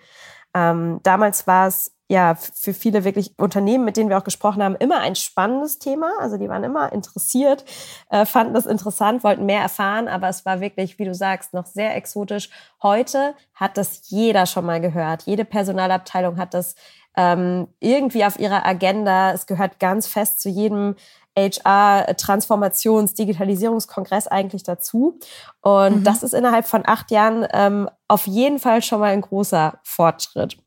Ähm, 0.58 1.00
damals 1.04 1.46
war 1.46 1.68
es 1.68 1.94
ja 2.10 2.36
für 2.36 2.74
viele 2.74 3.04
wirklich 3.04 3.38
Unternehmen, 3.38 3.84
mit 3.86 3.98
denen 3.98 4.10
wir 4.10 4.18
auch 4.18 4.24
gesprochen 4.24 4.64
haben, 4.64 4.76
immer 4.76 5.00
ein 5.00 5.16
spannendes 5.16 5.78
Thema. 5.78 6.10
Also 6.20 6.38
die 6.38 6.50
waren 6.50 6.64
immer 6.64 6.92
interessiert, 6.94 7.66
äh, 8.10 8.26
fanden 8.26 8.54
das 8.54 8.66
interessant, 8.66 9.24
wollten 9.24 9.46
mehr 9.46 9.62
erfahren, 9.62 10.08
aber 10.08 10.30
es 10.30 10.46
war 10.46 10.62
wirklich, 10.62 10.98
wie 11.00 11.06
du 11.06 11.14
sagst, 11.14 11.54
noch 11.54 11.66
sehr 11.66 11.96
exotisch. 11.96 12.50
Heute 12.82 13.36
hat 13.54 13.78
das 13.78 14.10
jeder 14.10 14.46
schon 14.46 14.66
mal 14.66 14.82
gehört. 14.82 15.24
Jede 15.24 15.46
Personalabteilung 15.46 16.38
hat 16.38 16.54
das 16.54 16.76
ähm, 17.18 17.68
irgendwie 17.80 18.26
auf 18.26 18.40
ihrer 18.40 18.66
Agenda. 18.66 19.34
Es 19.34 19.46
gehört 19.46 19.80
ganz 19.80 20.08
fest 20.08 20.40
zu 20.40 20.50
jedem 20.50 20.96
HR-Transformations-, 21.38 23.14
Digitalisierungskongress 23.14 24.28
eigentlich 24.28 24.64
dazu. 24.64 25.20
Und 25.62 26.00
mhm. 26.00 26.04
das 26.04 26.24
ist 26.24 26.34
innerhalb 26.34 26.68
von 26.68 26.84
acht 26.86 27.12
Jahren 27.12 27.46
ähm, 27.54 27.90
auf 28.08 28.28
jeden 28.28 28.60
Fall 28.60 28.82
schon 28.82 29.00
mal 29.00 29.12
ein 29.12 29.22
großer 29.22 29.80
Fortschritt. 29.84 30.58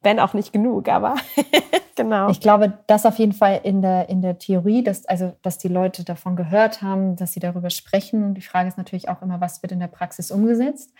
Wenn 0.00 0.20
auch 0.20 0.34
nicht 0.34 0.52
genug, 0.52 0.88
aber 0.88 1.14
genau. 1.94 2.28
Ich 2.28 2.40
glaube, 2.40 2.78
das 2.86 3.06
auf 3.06 3.18
jeden 3.18 3.32
Fall 3.32 3.60
in 3.62 3.80
der, 3.80 4.08
in 4.08 4.20
der 4.20 4.38
Theorie, 4.38 4.82
dass, 4.82 5.06
also, 5.06 5.34
dass 5.42 5.58
die 5.58 5.68
Leute 5.68 6.04
davon 6.04 6.36
gehört 6.36 6.82
haben, 6.82 7.16
dass 7.16 7.32
sie 7.32 7.40
darüber 7.40 7.70
sprechen. 7.70 8.34
Die 8.34 8.42
Frage 8.42 8.68
ist 8.68 8.76
natürlich 8.76 9.08
auch 9.08 9.22
immer, 9.22 9.40
was 9.40 9.62
wird 9.62 9.72
in 9.72 9.80
der 9.80 9.86
Praxis 9.86 10.30
umgesetzt. 10.30 10.92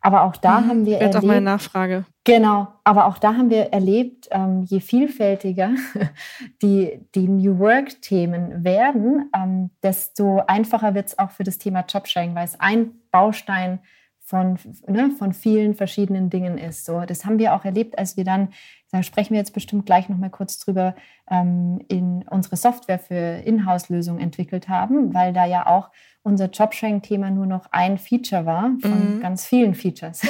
Aber 0.00 0.22
auch 0.22 0.36
da 0.36 0.60
mhm, 0.60 0.68
haben 0.68 0.86
wir 0.86 0.98
erlebt. 0.98 1.16
auch 1.16 1.22
meine 1.22 1.40
Nachfrage. 1.40 2.04
Genau, 2.24 2.68
aber 2.84 3.06
auch 3.06 3.18
da 3.18 3.34
haben 3.34 3.50
wir 3.50 3.72
erlebt, 3.72 4.28
ähm, 4.30 4.62
je 4.62 4.80
vielfältiger 4.80 5.70
die, 6.62 7.00
die 7.14 7.28
New 7.28 7.58
Work-Themen 7.58 8.64
werden, 8.64 9.30
ähm, 9.34 9.70
desto 9.82 10.42
einfacher 10.46 10.94
wird 10.94 11.08
es 11.08 11.18
auch 11.18 11.30
für 11.30 11.44
das 11.44 11.58
Thema 11.58 11.84
Jobsharing, 11.88 12.34
weil 12.34 12.44
es 12.44 12.60
ein 12.60 12.92
Baustein 13.10 13.80
von, 14.28 14.58
ne, 14.86 15.10
von 15.18 15.32
vielen 15.32 15.74
verschiedenen 15.74 16.28
Dingen 16.28 16.58
ist. 16.58 16.84
So, 16.84 17.00
das 17.00 17.24
haben 17.24 17.38
wir 17.38 17.54
auch 17.54 17.64
erlebt, 17.64 17.98
als 17.98 18.18
wir 18.18 18.24
dann, 18.24 18.48
da 18.92 19.02
sprechen 19.02 19.30
wir 19.30 19.38
jetzt 19.38 19.54
bestimmt 19.54 19.86
gleich 19.86 20.10
noch 20.10 20.18
mal 20.18 20.28
kurz 20.28 20.58
drüber, 20.58 20.94
ähm, 21.30 21.80
in 21.88 22.24
unsere 22.28 22.56
Software 22.56 22.98
für 22.98 23.14
Inhouse-Lösungen 23.14 24.20
entwickelt 24.20 24.68
haben, 24.68 25.14
weil 25.14 25.32
da 25.32 25.46
ja 25.46 25.66
auch 25.66 25.88
unser 26.22 26.50
Jobsharing-Thema 26.50 27.30
nur 27.30 27.46
noch 27.46 27.68
ein 27.70 27.96
Feature 27.96 28.44
war 28.44 28.70
von 28.82 29.16
mhm. 29.16 29.20
ganz 29.22 29.46
vielen 29.46 29.74
Features. 29.74 30.20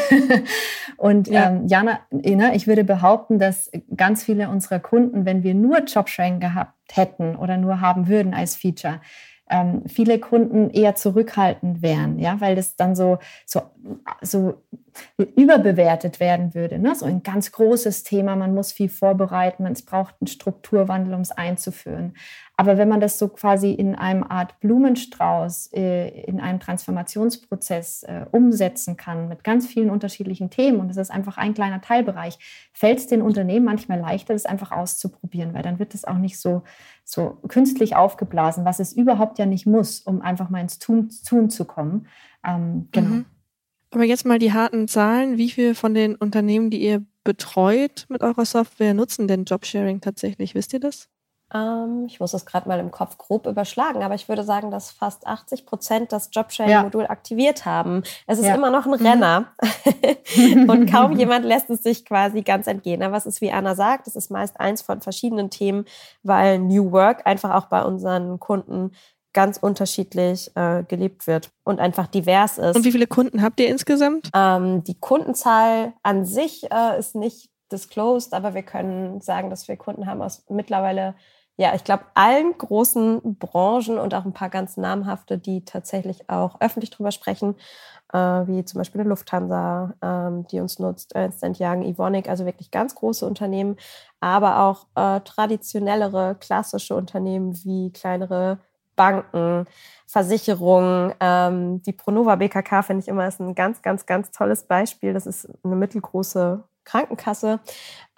und 0.96 1.26
ja. 1.26 1.50
ähm, 1.50 1.66
Jana, 1.66 1.98
ne, 2.12 2.54
ich 2.54 2.68
würde 2.68 2.84
behaupten, 2.84 3.40
dass 3.40 3.68
ganz 3.96 4.22
viele 4.22 4.48
unserer 4.48 4.78
Kunden, 4.78 5.24
wenn 5.24 5.42
wir 5.42 5.54
nur 5.54 5.80
Jobsharing 5.80 6.38
gehabt 6.38 6.76
hätten 6.92 7.34
oder 7.34 7.56
nur 7.56 7.80
haben 7.80 8.06
würden 8.06 8.32
als 8.32 8.54
Feature, 8.54 9.00
ähm, 9.50 9.82
viele 9.86 10.18
Kunden 10.18 10.70
eher 10.70 10.94
zurückhaltend 10.94 11.82
wären, 11.82 12.18
ja, 12.18 12.40
weil 12.40 12.56
das 12.56 12.76
dann 12.76 12.94
so, 12.94 13.18
so, 13.46 13.62
so 14.20 14.62
überbewertet 15.36 16.20
werden 16.20 16.54
würde. 16.54 16.78
Ne? 16.78 16.94
So 16.94 17.06
ein 17.06 17.22
ganz 17.22 17.52
großes 17.52 18.02
Thema, 18.02 18.36
man 18.36 18.54
muss 18.54 18.72
viel 18.72 18.88
vorbereiten, 18.88 19.66
es 19.66 19.82
braucht 19.82 20.16
einen 20.20 20.28
Strukturwandel, 20.28 21.14
um 21.14 21.20
es 21.20 21.30
einzuführen. 21.30 22.14
Aber 22.60 22.76
wenn 22.76 22.88
man 22.88 22.98
das 22.98 23.20
so 23.20 23.28
quasi 23.28 23.70
in 23.70 23.94
einem 23.94 24.24
Art 24.24 24.58
Blumenstrauß, 24.58 25.70
äh, 25.74 26.08
in 26.22 26.40
einem 26.40 26.58
Transformationsprozess 26.58 28.02
äh, 28.02 28.26
umsetzen 28.32 28.96
kann 28.96 29.28
mit 29.28 29.44
ganz 29.44 29.68
vielen 29.68 29.90
unterschiedlichen 29.90 30.50
Themen, 30.50 30.80
und 30.80 30.88
das 30.88 30.96
ist 30.96 31.12
einfach 31.12 31.38
ein 31.38 31.54
kleiner 31.54 31.80
Teilbereich, 31.80 32.36
fällt 32.72 32.98
es 32.98 33.06
den 33.06 33.22
Unternehmen 33.22 33.64
manchmal 33.64 34.00
leichter, 34.00 34.32
das 34.32 34.44
einfach 34.44 34.72
auszuprobieren, 34.72 35.54
weil 35.54 35.62
dann 35.62 35.78
wird 35.78 35.94
es 35.94 36.04
auch 36.04 36.18
nicht 36.18 36.40
so, 36.40 36.64
so 37.04 37.38
künstlich 37.46 37.94
aufgeblasen, 37.94 38.64
was 38.64 38.80
es 38.80 38.92
überhaupt 38.92 39.38
ja 39.38 39.46
nicht 39.46 39.64
muss, 39.64 40.00
um 40.00 40.20
einfach 40.20 40.50
mal 40.50 40.60
ins 40.60 40.80
Tun, 40.80 41.10
Tun 41.24 41.50
zu 41.50 41.64
kommen. 41.64 42.08
Ähm, 42.44 42.88
genau. 42.90 43.08
Mhm. 43.08 43.24
Aber 43.92 44.04
jetzt 44.04 44.26
mal 44.26 44.40
die 44.40 44.52
harten 44.52 44.88
Zahlen. 44.88 45.38
Wie 45.38 45.50
viele 45.50 45.76
von 45.76 45.94
den 45.94 46.16
Unternehmen, 46.16 46.70
die 46.70 46.82
ihr 46.82 47.06
betreut 47.22 48.06
mit 48.08 48.20
eurer 48.20 48.44
Software, 48.44 48.94
nutzen 48.94 49.28
denn 49.28 49.44
Jobsharing 49.44 50.00
tatsächlich? 50.00 50.56
Wisst 50.56 50.72
ihr 50.72 50.80
das? 50.80 51.08
Ähm, 51.54 52.04
ich 52.06 52.20
muss 52.20 52.32
das 52.32 52.44
gerade 52.44 52.68
mal 52.68 52.78
im 52.78 52.90
Kopf 52.90 53.16
grob 53.16 53.46
überschlagen, 53.46 54.02
aber 54.02 54.14
ich 54.14 54.28
würde 54.28 54.44
sagen, 54.44 54.70
dass 54.70 54.90
fast 54.90 55.26
80 55.26 55.64
Prozent 55.64 56.12
das 56.12 56.28
Jobsharing-Modul 56.32 57.04
ja. 57.04 57.10
aktiviert 57.10 57.64
haben. 57.64 58.02
Es 58.26 58.38
ist 58.38 58.46
ja. 58.46 58.54
immer 58.54 58.70
noch 58.70 58.86
ein 58.86 58.94
Renner 58.94 59.46
mhm. 60.36 60.68
und 60.70 60.90
kaum 60.90 61.18
jemand 61.18 61.44
lässt 61.44 61.70
es 61.70 61.82
sich 61.82 62.04
quasi 62.04 62.42
ganz 62.42 62.66
entgehen. 62.66 63.02
Aber 63.02 63.16
es 63.16 63.26
ist, 63.26 63.40
wie 63.40 63.50
Anna 63.50 63.74
sagt, 63.74 64.06
es 64.06 64.16
ist 64.16 64.30
meist 64.30 64.60
eins 64.60 64.82
von 64.82 65.00
verschiedenen 65.00 65.48
Themen, 65.48 65.86
weil 66.22 66.58
New 66.58 66.92
Work 66.92 67.26
einfach 67.26 67.54
auch 67.54 67.66
bei 67.66 67.82
unseren 67.82 68.38
Kunden 68.38 68.92
ganz 69.32 69.56
unterschiedlich 69.58 70.50
äh, 70.56 70.82
gelebt 70.84 71.26
wird 71.26 71.50
und 71.64 71.80
einfach 71.80 72.08
divers 72.08 72.58
ist. 72.58 72.76
Und 72.76 72.84
wie 72.84 72.92
viele 72.92 73.06
Kunden 73.06 73.42
habt 73.42 73.60
ihr 73.60 73.68
insgesamt? 73.68 74.30
Ähm, 74.34 74.82
die 74.84 74.98
Kundenzahl 74.98 75.92
an 76.02 76.24
sich 76.24 76.70
äh, 76.72 76.98
ist 76.98 77.14
nicht 77.14 77.50
disclosed, 77.70 78.34
aber 78.34 78.54
wir 78.54 78.62
können 78.62 79.20
sagen, 79.20 79.50
dass 79.50 79.68
wir 79.68 79.76
Kunden 79.76 80.06
haben 80.06 80.22
aus 80.22 80.44
mittlerweile 80.48 81.14
ja, 81.58 81.74
ich 81.74 81.82
glaube, 81.82 82.04
allen 82.14 82.56
großen 82.56 83.36
Branchen 83.38 83.98
und 83.98 84.14
auch 84.14 84.24
ein 84.24 84.32
paar 84.32 84.48
ganz 84.48 84.76
namhafte, 84.76 85.38
die 85.38 85.64
tatsächlich 85.64 86.30
auch 86.30 86.60
öffentlich 86.60 86.90
drüber 86.90 87.10
sprechen, 87.10 87.56
äh, 88.12 88.18
wie 88.18 88.64
zum 88.64 88.78
Beispiel 88.78 89.00
eine 89.00 89.10
Lufthansa, 89.10 89.94
ähm, 90.00 90.46
die 90.46 90.60
uns 90.60 90.78
nutzt, 90.78 91.14
Ernst 91.16 91.44
Young, 91.60 91.82
Evonik, 91.82 92.28
also 92.28 92.46
wirklich 92.46 92.70
ganz 92.70 92.94
große 92.94 93.26
Unternehmen, 93.26 93.76
aber 94.20 94.60
auch 94.62 94.86
äh, 94.94 95.20
traditionellere, 95.22 96.36
klassische 96.38 96.94
Unternehmen 96.94 97.52
wie 97.64 97.92
kleinere 97.92 98.58
Banken, 98.94 99.66
Versicherungen. 100.06 101.12
Ähm, 101.20 101.82
die 101.82 101.92
Pronova 101.92 102.36
BKK 102.36 102.82
finde 102.82 103.02
ich 103.02 103.08
immer 103.08 103.26
ist 103.26 103.40
ein 103.40 103.54
ganz, 103.56 103.82
ganz, 103.82 104.06
ganz 104.06 104.30
tolles 104.30 104.64
Beispiel. 104.64 105.12
Das 105.12 105.26
ist 105.26 105.48
eine 105.64 105.76
mittelgroße 105.76 106.62
Krankenkasse, 106.84 107.60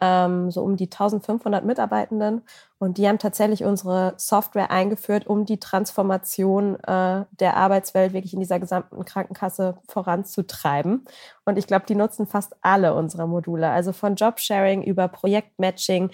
ähm, 0.00 0.50
so 0.50 0.62
um 0.62 0.76
die 0.76 0.88
1500 0.90 1.64
Mitarbeitenden. 1.64 2.42
Und 2.82 2.96
die 2.96 3.06
haben 3.06 3.18
tatsächlich 3.18 3.62
unsere 3.62 4.14
Software 4.16 4.70
eingeführt, 4.70 5.26
um 5.26 5.44
die 5.44 5.60
Transformation 5.60 6.76
äh, 6.76 7.26
der 7.30 7.58
Arbeitswelt 7.58 8.14
wirklich 8.14 8.32
in 8.32 8.40
dieser 8.40 8.58
gesamten 8.58 9.04
Krankenkasse 9.04 9.76
voranzutreiben. 9.86 11.04
Und 11.44 11.58
ich 11.58 11.66
glaube, 11.66 11.84
die 11.86 11.94
nutzen 11.94 12.26
fast 12.26 12.56
alle 12.62 12.94
unserer 12.94 13.26
Module. 13.26 13.68
Also 13.68 13.92
von 13.92 14.14
Jobsharing 14.14 14.82
über 14.82 15.08
Projektmatching, 15.08 16.10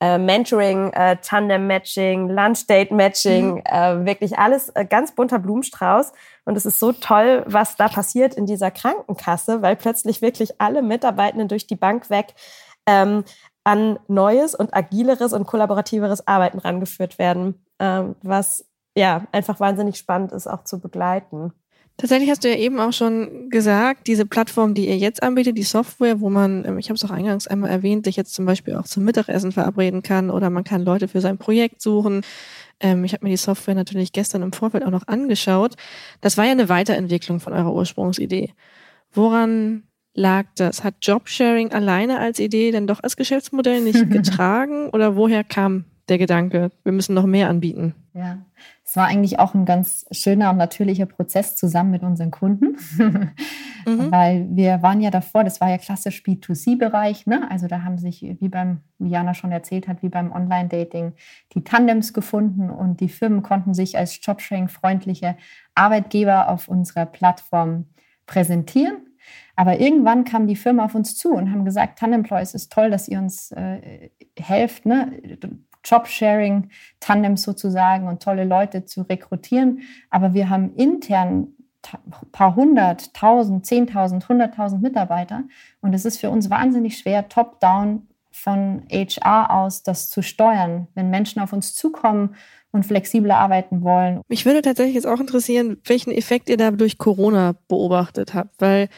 äh, 0.00 0.16
Mentoring, 0.16 0.90
äh, 0.94 1.18
Tandem-Matching, 1.20 2.30
Lunch-Date-Matching, 2.30 3.56
mhm. 3.56 3.62
Äh, 3.66 4.06
wirklich 4.06 4.38
alles 4.38 4.70
äh, 4.70 4.86
ganz 4.86 5.14
bunter 5.14 5.38
Blumenstrauß. 5.38 6.12
Und 6.46 6.56
es 6.56 6.64
ist 6.64 6.80
so 6.80 6.92
toll, 6.92 7.44
was 7.46 7.76
da 7.76 7.88
passiert 7.88 8.34
in 8.36 8.46
dieser 8.46 8.70
Krankenkasse, 8.70 9.60
weil 9.60 9.76
plötzlich 9.76 10.22
wirklich 10.22 10.62
alle 10.62 10.80
Mitarbeitenden 10.80 11.48
durch 11.48 11.66
die 11.66 11.76
Bank 11.76 12.08
weg 12.08 12.34
ähm, 12.86 13.24
an 13.66 13.98
neues 14.06 14.54
und 14.54 14.74
agileres 14.74 15.32
und 15.32 15.44
kollaborativeres 15.44 16.28
Arbeiten 16.28 16.58
rangeführt 16.58 17.18
werden, 17.18 17.66
ähm, 17.80 18.14
was 18.22 18.64
ja 18.96 19.26
einfach 19.32 19.58
wahnsinnig 19.58 19.96
spannend 19.96 20.30
ist, 20.30 20.46
auch 20.46 20.62
zu 20.62 20.78
begleiten. 20.78 21.52
Tatsächlich 21.96 22.30
hast 22.30 22.44
du 22.44 22.48
ja 22.48 22.56
eben 22.56 22.78
auch 22.78 22.92
schon 22.92 23.50
gesagt, 23.50 24.06
diese 24.06 24.24
Plattform, 24.24 24.74
die 24.74 24.86
ihr 24.86 24.96
jetzt 24.96 25.20
anbietet, 25.20 25.58
die 25.58 25.64
Software, 25.64 26.20
wo 26.20 26.30
man, 26.30 26.64
ähm, 26.64 26.78
ich 26.78 26.90
habe 26.90 26.94
es 26.94 27.04
auch 27.04 27.10
eingangs 27.10 27.48
einmal 27.48 27.70
erwähnt, 27.70 28.04
sich 28.04 28.14
jetzt 28.14 28.34
zum 28.34 28.46
Beispiel 28.46 28.76
auch 28.76 28.84
zum 28.84 29.02
Mittagessen 29.02 29.50
verabreden 29.50 30.02
kann 30.02 30.30
oder 30.30 30.48
man 30.48 30.62
kann 30.62 30.84
Leute 30.84 31.08
für 31.08 31.20
sein 31.20 31.36
Projekt 31.36 31.82
suchen. 31.82 32.20
Ähm, 32.78 33.02
ich 33.02 33.14
habe 33.14 33.24
mir 33.24 33.30
die 33.30 33.36
Software 33.36 33.74
natürlich 33.74 34.12
gestern 34.12 34.42
im 34.42 34.52
Vorfeld 34.52 34.84
auch 34.84 34.90
noch 34.90 35.08
angeschaut. 35.08 35.74
Das 36.20 36.36
war 36.36 36.44
ja 36.44 36.52
eine 36.52 36.68
Weiterentwicklung 36.68 37.40
von 37.40 37.52
eurer 37.52 37.72
Ursprungsidee. 37.72 38.52
Woran 39.12 39.85
lag 40.16 40.46
das? 40.56 40.82
Hat 40.82 40.94
Jobsharing 41.02 41.72
alleine 41.72 42.18
als 42.18 42.38
Idee 42.40 42.72
denn 42.72 42.86
doch 42.86 43.02
als 43.02 43.16
Geschäftsmodell 43.16 43.82
nicht 43.82 44.10
getragen 44.10 44.88
oder 44.90 45.16
woher 45.16 45.44
kam 45.44 45.84
der 46.08 46.18
Gedanke, 46.18 46.70
wir 46.84 46.92
müssen 46.92 47.14
noch 47.14 47.26
mehr 47.26 47.48
anbieten? 47.48 47.94
Ja, 48.14 48.38
es 48.84 48.96
war 48.96 49.06
eigentlich 49.06 49.38
auch 49.38 49.54
ein 49.54 49.66
ganz 49.66 50.06
schöner 50.10 50.50
und 50.50 50.56
natürlicher 50.56 51.06
Prozess 51.06 51.56
zusammen 51.56 51.90
mit 51.90 52.02
unseren 52.02 52.30
Kunden, 52.30 52.76
mhm. 52.96 54.10
weil 54.10 54.46
wir 54.50 54.82
waren 54.82 55.00
ja 55.00 55.10
davor, 55.10 55.44
das 55.44 55.60
war 55.60 55.68
ja 55.68 55.78
klassisch 55.78 56.22
B2C-Bereich, 56.22 57.26
ne? 57.26 57.50
also 57.50 57.66
da 57.66 57.82
haben 57.82 57.98
sich, 57.98 58.22
wie 58.22 58.48
beim, 58.48 58.80
wie 58.98 59.10
Jana 59.10 59.34
schon 59.34 59.52
erzählt 59.52 59.88
hat, 59.88 60.02
wie 60.02 60.08
beim 60.08 60.32
Online-Dating 60.32 61.12
die 61.54 61.64
Tandems 61.64 62.14
gefunden 62.14 62.70
und 62.70 63.00
die 63.00 63.08
Firmen 63.08 63.42
konnten 63.42 63.74
sich 63.74 63.98
als 63.98 64.18
Jobsharing-freundliche 64.24 65.36
Arbeitgeber 65.74 66.48
auf 66.48 66.68
unserer 66.68 67.04
Plattform 67.04 67.86
präsentieren. 68.26 69.05
Aber 69.56 69.80
irgendwann 69.80 70.24
kam 70.24 70.46
die 70.46 70.56
Firma 70.56 70.84
auf 70.84 70.94
uns 70.94 71.16
zu 71.16 71.32
und 71.32 71.50
haben 71.50 71.64
gesagt, 71.64 71.98
Tandemploy, 71.98 72.40
es 72.40 72.54
ist 72.54 72.70
toll, 72.70 72.90
dass 72.90 73.08
ihr 73.08 73.18
uns 73.18 73.50
äh, 73.52 74.10
helft, 74.38 74.86
ne? 74.86 75.38
Jobsharing, 75.82 76.70
Tandems 77.00 77.42
sozusagen 77.42 78.08
und 78.08 78.22
tolle 78.22 78.44
Leute 78.44 78.84
zu 78.84 79.02
rekrutieren. 79.02 79.82
Aber 80.10 80.34
wir 80.34 80.50
haben 80.50 80.74
intern 80.74 81.48
paar 82.32 82.56
hundert, 82.56 83.14
tausend, 83.14 83.66
zehntausend, 83.66 84.28
hunderttausend 84.28 84.82
Mitarbeiter. 84.82 85.44
Und 85.80 85.94
es 85.94 86.04
ist 86.04 86.18
für 86.18 86.30
uns 86.30 86.50
wahnsinnig 86.50 86.98
schwer, 86.98 87.28
top-down 87.28 88.08
von 88.32 88.82
HR 88.90 89.50
aus 89.50 89.82
das 89.82 90.10
zu 90.10 90.22
steuern, 90.22 90.88
wenn 90.94 91.10
Menschen 91.10 91.40
auf 91.40 91.52
uns 91.52 91.74
zukommen 91.74 92.34
und 92.70 92.84
flexibler 92.84 93.38
arbeiten 93.38 93.82
wollen. 93.82 94.20
Mich 94.28 94.44
würde 94.44 94.60
tatsächlich 94.60 94.94
jetzt 94.94 95.06
auch 95.06 95.20
interessieren, 95.20 95.78
welchen 95.84 96.10
Effekt 96.10 96.50
ihr 96.50 96.58
da 96.58 96.70
durch 96.70 96.98
Corona 96.98 97.54
beobachtet 97.68 98.34
habt, 98.34 98.60
weil 98.60 98.88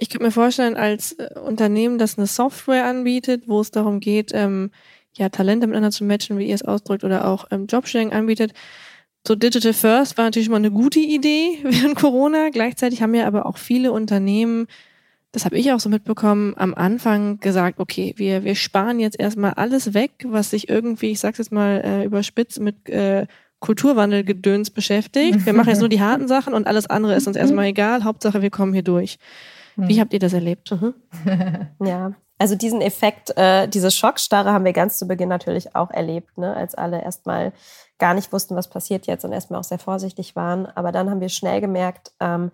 ich 0.00 0.08
könnte 0.08 0.24
mir 0.24 0.32
vorstellen, 0.32 0.76
als 0.76 1.12
äh, 1.12 1.38
Unternehmen, 1.38 1.98
das 1.98 2.16
eine 2.16 2.26
Software 2.26 2.86
anbietet, 2.86 3.44
wo 3.46 3.60
es 3.60 3.70
darum 3.70 4.00
geht, 4.00 4.30
ähm, 4.32 4.70
ja, 5.14 5.28
Talente 5.28 5.66
miteinander 5.66 5.90
zu 5.90 6.04
matchen, 6.04 6.38
wie 6.38 6.46
ihr 6.46 6.54
es 6.54 6.62
ausdrückt, 6.62 7.04
oder 7.04 7.28
auch 7.28 7.46
ähm, 7.50 7.66
Jobsharing 7.66 8.12
anbietet. 8.12 8.52
So 9.26 9.34
Digital 9.34 9.74
First 9.74 10.16
war 10.16 10.24
natürlich 10.24 10.48
mal 10.48 10.56
eine 10.56 10.70
gute 10.70 11.00
Idee 11.00 11.58
während 11.62 11.96
Corona. 11.96 12.48
Gleichzeitig 12.48 13.02
haben 13.02 13.14
ja 13.14 13.26
aber 13.26 13.44
auch 13.44 13.58
viele 13.58 13.92
Unternehmen, 13.92 14.68
das 15.32 15.44
habe 15.44 15.58
ich 15.58 15.70
auch 15.70 15.80
so 15.80 15.90
mitbekommen, 15.90 16.54
am 16.56 16.74
Anfang 16.74 17.38
gesagt, 17.38 17.78
okay, 17.78 18.14
wir, 18.16 18.42
wir 18.42 18.54
sparen 18.54 18.98
jetzt 18.98 19.20
erstmal 19.20 19.52
alles 19.52 19.92
weg, 19.92 20.12
was 20.24 20.50
sich 20.50 20.70
irgendwie, 20.70 21.10
ich 21.10 21.20
sag's 21.20 21.38
jetzt 21.38 21.52
mal 21.52 21.82
äh, 21.84 22.04
überspitzt, 22.04 22.58
mit 22.58 22.88
äh, 22.88 23.26
Kulturwandelgedöns 23.60 24.70
beschäftigt. 24.70 25.44
Wir 25.44 25.52
machen 25.52 25.68
jetzt 25.68 25.80
nur 25.80 25.90
die 25.90 26.00
harten 26.00 26.26
Sachen 26.26 26.54
und 26.54 26.66
alles 26.66 26.88
andere 26.88 27.14
ist 27.14 27.26
uns 27.26 27.36
erstmal 27.36 27.66
egal. 27.66 28.04
Hauptsache, 28.04 28.40
wir 28.40 28.48
kommen 28.48 28.72
hier 28.72 28.82
durch. 28.82 29.18
Wie 29.88 30.00
habt 30.00 30.12
ihr 30.12 30.18
das 30.18 30.32
erlebt? 30.32 30.70
Mhm. 30.70 30.94
ja, 31.84 32.12
also 32.38 32.54
diesen 32.54 32.80
Effekt, 32.80 33.36
äh, 33.36 33.68
diese 33.68 33.90
Schockstarre 33.90 34.52
haben 34.52 34.64
wir 34.64 34.72
ganz 34.72 34.98
zu 34.98 35.06
Beginn 35.06 35.28
natürlich 35.28 35.76
auch 35.76 35.90
erlebt, 35.90 36.38
ne? 36.38 36.56
als 36.56 36.74
alle 36.74 37.02
erstmal 37.02 37.52
gar 37.98 38.14
nicht 38.14 38.32
wussten, 38.32 38.56
was 38.56 38.68
passiert 38.68 39.06
jetzt 39.06 39.24
und 39.26 39.32
erstmal 39.32 39.60
auch 39.60 39.64
sehr 39.64 39.78
vorsichtig 39.78 40.36
waren. 40.36 40.64
Aber 40.66 40.90
dann 40.90 41.10
haben 41.10 41.20
wir 41.20 41.28
schnell 41.28 41.60
gemerkt, 41.60 42.12
ähm, 42.18 42.50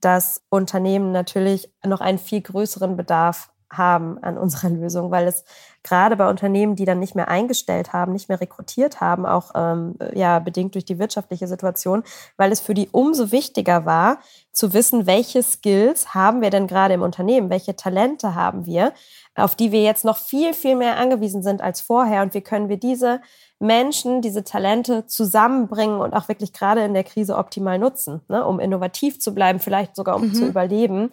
dass 0.00 0.42
Unternehmen 0.48 1.12
natürlich 1.12 1.72
noch 1.84 2.00
einen 2.00 2.18
viel 2.18 2.40
größeren 2.40 2.96
Bedarf 2.96 3.50
haben 3.70 4.18
an 4.22 4.36
unserer 4.36 4.70
Lösung, 4.70 5.10
weil 5.10 5.26
es 5.26 5.44
gerade 5.82 6.16
bei 6.16 6.28
Unternehmen, 6.28 6.76
die 6.76 6.84
dann 6.84 6.98
nicht 6.98 7.14
mehr 7.14 7.28
eingestellt 7.28 7.92
haben, 7.92 8.12
nicht 8.12 8.28
mehr 8.28 8.40
rekrutiert 8.40 9.00
haben, 9.00 9.24
auch 9.24 9.52
ähm, 9.54 9.94
ja 10.12 10.38
bedingt 10.38 10.74
durch 10.74 10.84
die 10.84 10.98
wirtschaftliche 10.98 11.46
Situation, 11.46 12.02
weil 12.36 12.52
es 12.52 12.60
für 12.60 12.74
die 12.74 12.88
umso 12.92 13.32
wichtiger 13.32 13.86
war, 13.86 14.18
zu 14.52 14.72
wissen, 14.74 15.06
welche 15.06 15.42
Skills 15.42 16.14
haben 16.14 16.42
wir 16.42 16.50
denn 16.50 16.66
gerade 16.66 16.94
im 16.94 17.02
Unternehmen, 17.02 17.50
welche 17.50 17.76
Talente 17.76 18.34
haben 18.34 18.66
wir, 18.66 18.92
auf 19.34 19.54
die 19.54 19.72
wir 19.72 19.82
jetzt 19.82 20.04
noch 20.04 20.18
viel, 20.18 20.52
viel 20.52 20.76
mehr 20.76 20.98
angewiesen 20.98 21.42
sind 21.42 21.62
als 21.62 21.80
vorher 21.80 22.22
und 22.22 22.34
wie 22.34 22.42
können 22.42 22.68
wir 22.68 22.76
diese 22.76 23.20
Menschen, 23.58 24.22
diese 24.22 24.42
Talente 24.42 25.06
zusammenbringen 25.06 26.00
und 26.00 26.14
auch 26.14 26.28
wirklich 26.28 26.52
gerade 26.52 26.82
in 26.82 26.94
der 26.94 27.04
Krise 27.04 27.36
optimal 27.36 27.78
nutzen, 27.78 28.22
ne, 28.28 28.44
um 28.44 28.58
innovativ 28.58 29.20
zu 29.20 29.34
bleiben, 29.34 29.60
vielleicht 29.60 29.94
sogar 29.94 30.16
um 30.16 30.28
mhm. 30.28 30.34
zu 30.34 30.46
überleben. 30.46 31.10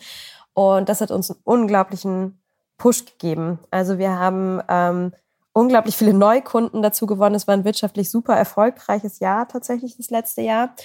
Und 0.54 0.90
das 0.90 1.02
hat 1.02 1.12
uns 1.12 1.30
einen 1.30 1.42
unglaublichen 1.44 2.42
Push 2.78 3.06
gegeben. 3.06 3.60
Also 3.72 3.98
wir 3.98 4.12
haben 4.12 4.62
ähm, 4.70 5.12
unglaublich 5.54 5.98
viele 5.98 6.14
Neukunden 6.14 6.82
dazu 6.82 7.08
gewonnen. 7.08 7.36
Es 7.36 7.48
war 7.48 7.56
ein 7.56 7.66
wirtschaftlich 7.66 8.10
super 8.12 8.36
erfolgreiches 8.36 9.20
Jahr 9.20 9.48
tatsächlich 9.48 9.98
das 9.98 10.10
letzte 10.10 10.42
Jahr. 10.42 10.76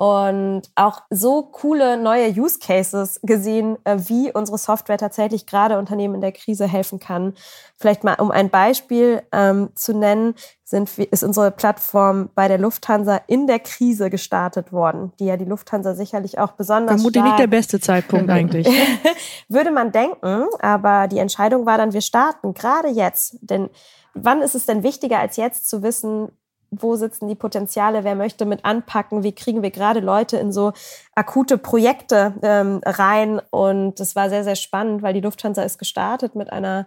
Und 0.00 0.62
auch 0.76 1.02
so 1.10 1.42
coole 1.42 1.98
neue 1.98 2.30
Use 2.30 2.58
Cases 2.58 3.20
gesehen, 3.22 3.76
äh, 3.84 3.98
wie 4.06 4.32
unsere 4.32 4.56
Software 4.56 4.96
tatsächlich 4.96 5.44
gerade 5.44 5.78
Unternehmen 5.78 6.14
in 6.14 6.20
der 6.22 6.32
Krise 6.32 6.66
helfen 6.66 7.00
kann. 7.00 7.34
Vielleicht 7.76 8.02
mal 8.02 8.14
um 8.14 8.30
ein 8.30 8.48
Beispiel 8.48 9.20
ähm, 9.30 9.68
zu 9.74 9.92
nennen, 9.92 10.36
sind, 10.64 10.96
ist 10.96 11.22
unsere 11.22 11.50
Plattform 11.50 12.30
bei 12.34 12.48
der 12.48 12.56
Lufthansa 12.56 13.20
in 13.26 13.46
der 13.46 13.58
Krise 13.58 14.08
gestartet 14.08 14.72
worden, 14.72 15.12
die 15.20 15.26
ja 15.26 15.36
die 15.36 15.44
Lufthansa 15.44 15.92
sicherlich 15.94 16.38
auch 16.38 16.52
besonders. 16.52 16.94
Vermutlich 16.94 17.22
nicht 17.22 17.38
der 17.38 17.46
beste 17.48 17.78
Zeitpunkt 17.78 18.30
eigentlich. 18.30 18.66
Würde 19.50 19.70
man 19.70 19.92
denken, 19.92 20.46
aber 20.60 21.08
die 21.08 21.18
Entscheidung 21.18 21.66
war 21.66 21.76
dann, 21.76 21.92
wir 21.92 22.00
starten 22.00 22.54
gerade 22.54 22.88
jetzt. 22.88 23.36
Denn 23.42 23.68
wann 24.14 24.40
ist 24.40 24.54
es 24.54 24.64
denn 24.64 24.82
wichtiger 24.82 25.18
als 25.18 25.36
jetzt 25.36 25.68
zu 25.68 25.82
wissen, 25.82 26.32
wo 26.70 26.96
sitzen 26.96 27.28
die 27.28 27.34
Potenziale, 27.34 28.04
wer 28.04 28.14
möchte 28.14 28.46
mit 28.46 28.64
anpacken, 28.64 29.22
wie 29.22 29.34
kriegen 29.34 29.62
wir 29.62 29.70
gerade 29.70 30.00
Leute 30.00 30.36
in 30.36 30.52
so 30.52 30.72
akute 31.14 31.58
Projekte 31.58 32.34
ähm, 32.42 32.80
rein. 32.84 33.40
Und 33.50 33.98
das 33.98 34.14
war 34.16 34.28
sehr, 34.28 34.44
sehr 34.44 34.56
spannend, 34.56 35.02
weil 35.02 35.14
die 35.14 35.20
Lufthansa 35.20 35.62
ist 35.62 35.78
gestartet 35.78 36.34
mit 36.34 36.52
einer 36.52 36.86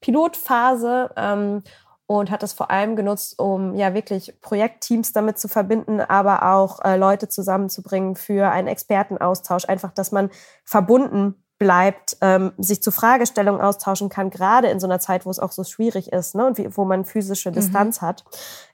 Pilotphase 0.00 1.10
ähm, 1.16 1.62
und 2.06 2.30
hat 2.30 2.42
das 2.42 2.52
vor 2.52 2.70
allem 2.70 2.96
genutzt, 2.96 3.38
um 3.38 3.74
ja 3.74 3.94
wirklich 3.94 4.38
Projektteams 4.40 5.12
damit 5.12 5.38
zu 5.38 5.48
verbinden, 5.48 6.00
aber 6.00 6.54
auch 6.54 6.84
äh, 6.84 6.96
Leute 6.96 7.28
zusammenzubringen 7.28 8.16
für 8.16 8.50
einen 8.50 8.68
Expertenaustausch. 8.68 9.66
Einfach, 9.66 9.92
dass 9.92 10.12
man 10.12 10.30
verbunden 10.64 11.42
bleibt, 11.62 12.16
ähm, 12.22 12.50
sich 12.58 12.82
zu 12.82 12.90
Fragestellungen 12.90 13.60
austauschen 13.60 14.08
kann, 14.08 14.30
gerade 14.30 14.66
in 14.66 14.80
so 14.80 14.88
einer 14.88 14.98
Zeit, 14.98 15.24
wo 15.24 15.30
es 15.30 15.38
auch 15.38 15.52
so 15.52 15.62
schwierig 15.62 16.12
ist 16.12 16.34
ne, 16.34 16.44
und 16.44 16.58
wie, 16.58 16.76
wo 16.76 16.84
man 16.84 17.04
physische 17.04 17.50
mhm. 17.50 17.54
Distanz 17.54 18.02
mhm. 18.02 18.06
hat, 18.06 18.24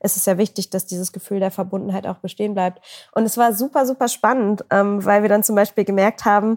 ist 0.01 0.17
es 0.17 0.25
ja 0.25 0.39
wichtig, 0.39 0.71
dass 0.71 0.87
dieses 0.87 1.13
Gefühl 1.13 1.39
der 1.39 1.51
Verbundenheit 1.51 2.07
auch 2.07 2.17
bestehen 2.17 2.55
bleibt. 2.55 2.83
Und 3.13 3.25
es 3.25 3.37
war 3.37 3.53
super, 3.53 3.85
super 3.85 4.09
spannend, 4.09 4.65
ähm, 4.71 5.05
weil 5.05 5.21
wir 5.21 5.29
dann 5.29 5.43
zum 5.43 5.55
Beispiel 5.55 5.85
gemerkt 5.85 6.25
haben, 6.25 6.57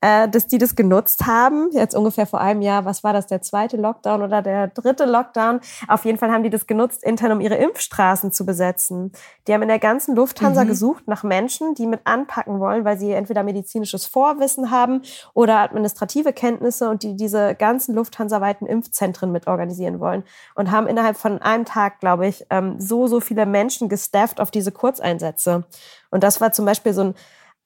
äh, 0.00 0.28
dass 0.28 0.46
die 0.46 0.58
das 0.58 0.76
genutzt 0.76 1.26
haben. 1.26 1.70
Jetzt 1.72 1.94
ungefähr 1.94 2.26
vor 2.26 2.40
einem 2.40 2.62
Jahr, 2.62 2.84
was 2.84 3.02
war 3.02 3.12
das, 3.12 3.26
der 3.26 3.42
zweite 3.42 3.76
Lockdown 3.76 4.22
oder 4.22 4.42
der 4.42 4.68
dritte 4.68 5.04
Lockdown? 5.04 5.60
Auf 5.88 6.04
jeden 6.04 6.18
Fall 6.18 6.30
haben 6.30 6.42
die 6.42 6.50
das 6.50 6.66
genutzt, 6.66 7.02
intern, 7.02 7.32
um 7.32 7.40
ihre 7.40 7.56
Impfstraßen 7.56 8.30
zu 8.32 8.46
besetzen. 8.46 9.12
Die 9.46 9.54
haben 9.54 9.62
in 9.62 9.68
der 9.68 9.78
ganzen 9.78 10.14
Lufthansa 10.14 10.64
mhm. 10.64 10.68
gesucht 10.68 11.08
nach 11.08 11.24
Menschen, 11.24 11.74
die 11.74 11.86
mit 11.86 12.00
anpacken 12.04 12.60
wollen, 12.60 12.84
weil 12.84 12.98
sie 12.98 13.12
entweder 13.12 13.42
medizinisches 13.42 14.06
Vorwissen 14.06 14.70
haben 14.70 15.02
oder 15.34 15.58
administrative 15.58 16.32
Kenntnisse 16.32 16.88
und 16.88 17.02
die 17.02 17.16
diese 17.16 17.54
ganzen 17.54 17.94
Lufthansa-weiten 17.94 18.66
Impfzentren 18.66 19.32
mit 19.32 19.46
organisieren 19.46 20.00
wollen. 20.00 20.22
Und 20.54 20.70
haben 20.70 20.86
innerhalb 20.86 21.16
von 21.16 21.42
einem 21.42 21.64
Tag, 21.64 22.00
glaube 22.00 22.26
ich, 22.26 22.46
ähm, 22.50 22.78
so, 22.78 23.06
so 23.08 23.20
viele 23.20 23.46
Menschen 23.46 23.88
gestafft 23.88 24.40
auf 24.40 24.50
diese 24.50 24.70
Kurzeinsätze. 24.70 25.64
Und 26.10 26.22
das 26.22 26.40
war 26.40 26.52
zum 26.52 26.64
Beispiel 26.64 26.94
so 26.94 27.02
ein 27.02 27.14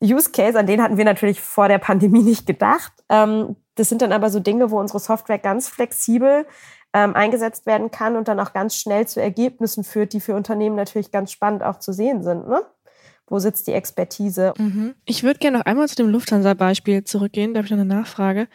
Use 0.03 0.31
Case, 0.31 0.59
an 0.59 0.67
den 0.67 0.83
hatten 0.83 0.97
wir 0.97 1.05
natürlich 1.05 1.41
vor 1.41 1.69
der 1.69 1.79
Pandemie 1.79 2.23
nicht 2.23 2.47
gedacht. 2.47 2.93
Ähm, 3.09 3.57
das 3.75 3.89
sind 3.89 4.03
dann 4.03 4.13
aber 4.13 4.31
so 4.31 4.41
Dinge, 4.41 4.71
wo 4.71 4.79
unsere 4.79 4.99
Software 4.99 5.39
ganz 5.39 5.69
flexibel 5.69 6.47
ähm, 6.93 7.17
eingesetzt 7.17 7.65
werden 7.67 7.91
kann 7.91 8.17
und 8.17 8.29
dann 8.29 8.39
auch 8.39 8.53
ganz 8.53 8.77
schnell 8.77 9.07
zu 9.07 9.21
Ergebnissen 9.21 9.83
führt, 9.83 10.13
die 10.13 10.21
für 10.21 10.35
Unternehmen 10.35 10.77
natürlich 10.77 11.11
ganz 11.11 11.33
spannend 11.33 11.63
auch 11.63 11.79
zu 11.79 11.93
sehen 11.93 12.23
sind. 12.23 12.49
Ne? 12.49 12.61
Wo 13.27 13.39
sitzt 13.39 13.67
die 13.67 13.73
Expertise? 13.73 14.53
Mhm. 14.59 14.95
Ich 15.07 15.23
würde 15.23 15.39
gerne 15.39 15.59
noch 15.59 15.65
einmal 15.65 15.89
zu 15.89 15.97
dem 15.97 16.09
Lufthansa-Beispiel 16.09 17.05
zurückgehen. 17.05 17.55
Da 17.55 17.59
habe 17.59 17.67
ich 17.67 17.71
noch 17.71 17.79
eine 17.79 17.95
Nachfrage. 17.95 18.47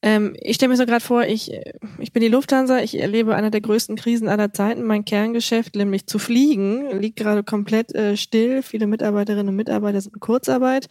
Ähm, 0.00 0.36
ich 0.40 0.56
stelle 0.56 0.70
mir 0.70 0.76
so 0.76 0.86
gerade 0.86 1.04
vor, 1.04 1.24
ich, 1.24 1.50
ich 1.98 2.12
bin 2.12 2.22
die 2.22 2.28
Lufthansa, 2.28 2.78
ich 2.80 3.00
erlebe 3.00 3.34
eine 3.34 3.50
der 3.50 3.60
größten 3.60 3.96
Krisen 3.96 4.28
aller 4.28 4.52
Zeiten. 4.52 4.84
Mein 4.84 5.04
Kerngeschäft, 5.04 5.74
nämlich 5.74 6.06
zu 6.06 6.18
fliegen, 6.18 6.98
liegt 7.00 7.16
gerade 7.16 7.42
komplett 7.42 7.94
äh, 7.94 8.16
still. 8.16 8.62
Viele 8.62 8.86
Mitarbeiterinnen 8.86 9.48
und 9.48 9.56
Mitarbeiter 9.56 10.00
sind 10.00 10.14
in 10.14 10.20
Kurzarbeit. 10.20 10.86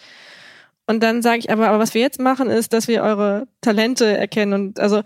Und 0.87 1.03
dann 1.03 1.21
sage 1.21 1.39
ich 1.39 1.51
aber, 1.51 1.69
aber 1.69 1.79
was 1.79 1.93
wir 1.93 2.01
jetzt 2.01 2.19
machen, 2.19 2.49
ist, 2.49 2.73
dass 2.73 2.87
wir 2.87 3.03
eure 3.03 3.47
Talente 3.61 4.05
erkennen. 4.05 4.53
Und 4.53 4.79
also 4.79 5.01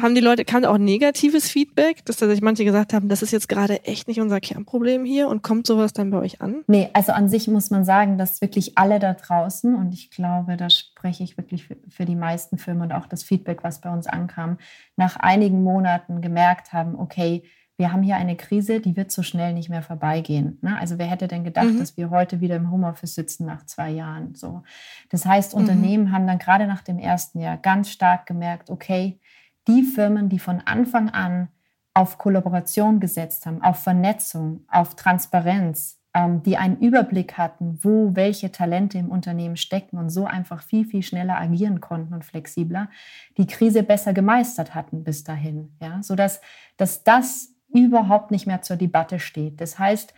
haben 0.00 0.14
die 0.14 0.20
Leute, 0.20 0.44
kam 0.44 0.64
auch 0.64 0.78
negatives 0.78 1.50
Feedback, 1.50 2.04
dass 2.04 2.16
tatsächlich 2.16 2.42
manche 2.42 2.64
gesagt 2.64 2.92
haben, 2.92 3.08
das 3.08 3.22
ist 3.22 3.32
jetzt 3.32 3.48
gerade 3.48 3.84
echt 3.84 4.08
nicht 4.08 4.20
unser 4.20 4.40
Kernproblem 4.40 5.04
hier 5.04 5.28
und 5.28 5.42
kommt 5.42 5.66
sowas 5.66 5.92
dann 5.92 6.10
bei 6.10 6.18
euch 6.18 6.40
an? 6.40 6.64
Nee, 6.66 6.90
also 6.92 7.12
an 7.12 7.28
sich 7.28 7.48
muss 7.48 7.70
man 7.70 7.84
sagen, 7.84 8.18
dass 8.18 8.40
wirklich 8.40 8.76
alle 8.78 8.98
da 8.98 9.14
draußen 9.14 9.74
und 9.74 9.92
ich 9.92 10.10
glaube, 10.10 10.56
da 10.56 10.70
spreche 10.70 11.22
ich 11.22 11.36
wirklich 11.36 11.66
für, 11.66 11.76
für 11.88 12.04
die 12.04 12.16
meisten 12.16 12.58
Firmen 12.58 12.82
und 12.84 12.92
auch 12.92 13.06
das 13.06 13.22
Feedback, 13.22 13.62
was 13.62 13.80
bei 13.80 13.92
uns 13.92 14.06
ankam, 14.06 14.58
nach 14.96 15.16
einigen 15.16 15.62
Monaten 15.62 16.20
gemerkt 16.20 16.72
haben, 16.72 16.98
okay, 16.98 17.42
wir 17.76 17.92
haben 17.92 18.02
hier 18.02 18.16
eine 18.16 18.36
Krise, 18.36 18.80
die 18.80 18.96
wird 18.96 19.10
so 19.10 19.22
schnell 19.22 19.52
nicht 19.52 19.68
mehr 19.68 19.82
vorbeigehen. 19.82 20.58
Ne? 20.62 20.78
Also 20.78 20.96
wer 20.98 21.06
hätte 21.06 21.26
denn 21.26 21.42
gedacht, 21.42 21.66
mhm. 21.66 21.78
dass 21.80 21.96
wir 21.96 22.10
heute 22.10 22.40
wieder 22.40 22.54
im 22.56 22.70
Homeoffice 22.70 23.16
sitzen 23.16 23.46
nach 23.46 23.66
zwei 23.66 23.90
Jahren? 23.90 24.36
So. 24.36 24.62
Das 25.10 25.26
heißt, 25.26 25.54
mhm. 25.54 25.60
Unternehmen 25.60 26.12
haben 26.12 26.26
dann 26.26 26.38
gerade 26.38 26.68
nach 26.68 26.82
dem 26.82 27.00
ersten 27.00 27.40
Jahr 27.40 27.56
ganz 27.56 27.90
stark 27.90 28.26
gemerkt, 28.26 28.70
okay, 28.70 29.18
die 29.66 29.82
Firmen, 29.82 30.28
die 30.28 30.38
von 30.38 30.60
Anfang 30.60 31.10
an 31.10 31.48
auf 31.94 32.18
Kollaboration 32.18 33.00
gesetzt 33.00 33.46
haben, 33.46 33.62
auf 33.62 33.78
Vernetzung, 33.78 34.64
auf 34.68 34.96
Transparenz, 34.96 36.00
ähm, 36.12 36.42
die 36.42 36.56
einen 36.56 36.78
Überblick 36.78 37.38
hatten, 37.38 37.78
wo 37.82 38.14
welche 38.14 38.50
Talente 38.50 38.98
im 38.98 39.10
Unternehmen 39.10 39.56
stecken 39.56 39.98
und 39.98 40.10
so 40.10 40.26
einfach 40.26 40.62
viel, 40.62 40.84
viel 40.84 41.02
schneller 41.02 41.38
agieren 41.38 41.80
konnten 41.80 42.14
und 42.14 42.24
flexibler, 42.24 42.88
die 43.36 43.46
Krise 43.46 43.82
besser 43.82 44.12
gemeistert 44.12 44.74
hatten 44.74 45.04
bis 45.04 45.24
dahin. 45.24 45.76
Ja? 45.80 46.02
Sodass 46.02 46.40
dass 46.76 47.04
das 47.04 47.54
überhaupt 47.68 48.30
nicht 48.30 48.46
mehr 48.46 48.62
zur 48.62 48.76
Debatte 48.76 49.18
steht. 49.18 49.60
Das 49.60 49.78
heißt, 49.78 50.14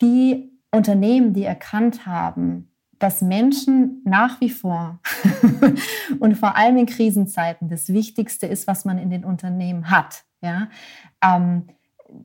die 0.00 0.52
Unternehmen, 0.70 1.32
die 1.32 1.44
erkannt 1.44 2.06
haben, 2.06 2.67
dass 2.98 3.22
Menschen 3.22 4.02
nach 4.04 4.40
wie 4.40 4.50
vor 4.50 5.00
und 6.20 6.36
vor 6.36 6.56
allem 6.56 6.76
in 6.76 6.86
Krisenzeiten 6.86 7.68
das 7.68 7.88
Wichtigste 7.92 8.46
ist, 8.46 8.66
was 8.66 8.84
man 8.84 8.98
in 8.98 9.10
den 9.10 9.24
Unternehmen 9.24 9.90
hat, 9.90 10.24
ja, 10.40 10.68
ähm, 11.22 11.68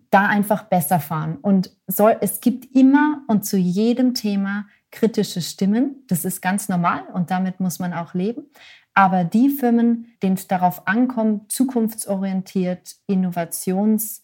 da 0.10 0.28
einfach 0.28 0.64
besser 0.64 1.00
fahren. 1.00 1.38
Und 1.42 1.76
soll, 1.88 2.18
es 2.22 2.40
gibt 2.42 2.76
immer 2.76 3.22
und 3.28 3.46
zu 3.46 3.58
jedem 3.58 4.14
Thema 4.14 4.66
kritische 4.92 5.42
Stimmen. 5.42 6.04
Das 6.08 6.24
ist 6.24 6.42
ganz 6.42 6.70
normal 6.70 7.04
und 7.14 7.32
damit 7.32 7.60
muss 7.60 7.80
man 7.80 7.94
auch 7.94 8.14
leben. 8.14 8.44
Aber 8.94 9.24
die 9.24 9.50
Firmen, 9.50 10.14
denen 10.22 10.36
es 10.36 10.48
darauf 10.48 10.88
ankommt, 10.88 11.52
zukunftsorientiert, 11.52 12.96
innovations- 13.10 14.22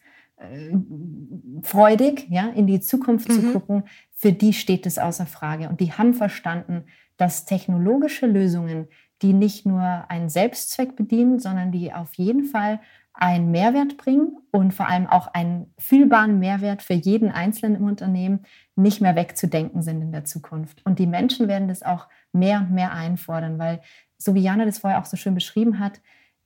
freudig, 1.64 2.28
ja, 2.30 2.48
in 2.50 2.68
die 2.68 2.80
Zukunft 2.80 3.30
mhm. 3.30 3.34
zu 3.34 3.52
gucken, 3.52 3.84
für 4.14 4.32
die 4.32 4.54
steht 4.54 4.86
es 4.86 4.98
außer 4.98 5.26
Frage. 5.26 5.70
Und 5.70 5.80
die 5.80 5.94
haben 5.94 6.14
verstanden, 6.14 6.86
dass 7.18 7.46
technologische 7.46 8.26
Lösungen, 8.26 8.88
die 9.22 9.34
nicht 9.34 9.66
nur 9.66 9.82
einen 10.10 10.30
Selbstzweck 10.30 10.96
bedienen, 10.96 11.40
sondern 11.40 11.72
die 11.72 11.92
auf 11.94 12.14
jeden 12.14 12.46
Fall 12.46 12.80
einen 13.14 13.52
Mehrwert 13.52 13.98
bringen 13.98 14.38
und 14.52 14.74
vor 14.74 14.88
allem 14.88 15.06
auch 15.06 15.28
einen 15.28 15.74
fühlbaren 15.78 16.40
Mehrwert 16.40 16.82
für 16.82 16.94
jeden 16.94 17.30
Einzelnen 17.32 17.76
im 17.76 17.84
Unternehmen 17.84 18.46
nicht 18.78 19.02
mehr 19.02 19.18
wegzudenken 19.18 19.82
sind 19.82 20.02
in 20.02 20.14
der 20.14 20.24
Zukunft. 20.24 20.86
Und 20.86 21.00
die 21.00 21.08
Menschen 21.08 21.50
werden 21.50 21.68
das 21.68 21.84
auch 21.84 22.08
mehr 22.32 22.60
und 22.60 22.72
mehr 22.72 22.94
einfordern, 22.94 23.60
weil, 23.60 23.82
so 24.18 24.36
wie 24.36 24.42
Jana 24.42 24.64
das 24.64 24.80
vorher 24.80 25.00
auch 25.00 25.06
so 25.06 25.18
schön 25.18 25.36
beschrieben 25.36 25.80
hat, 25.80 26.00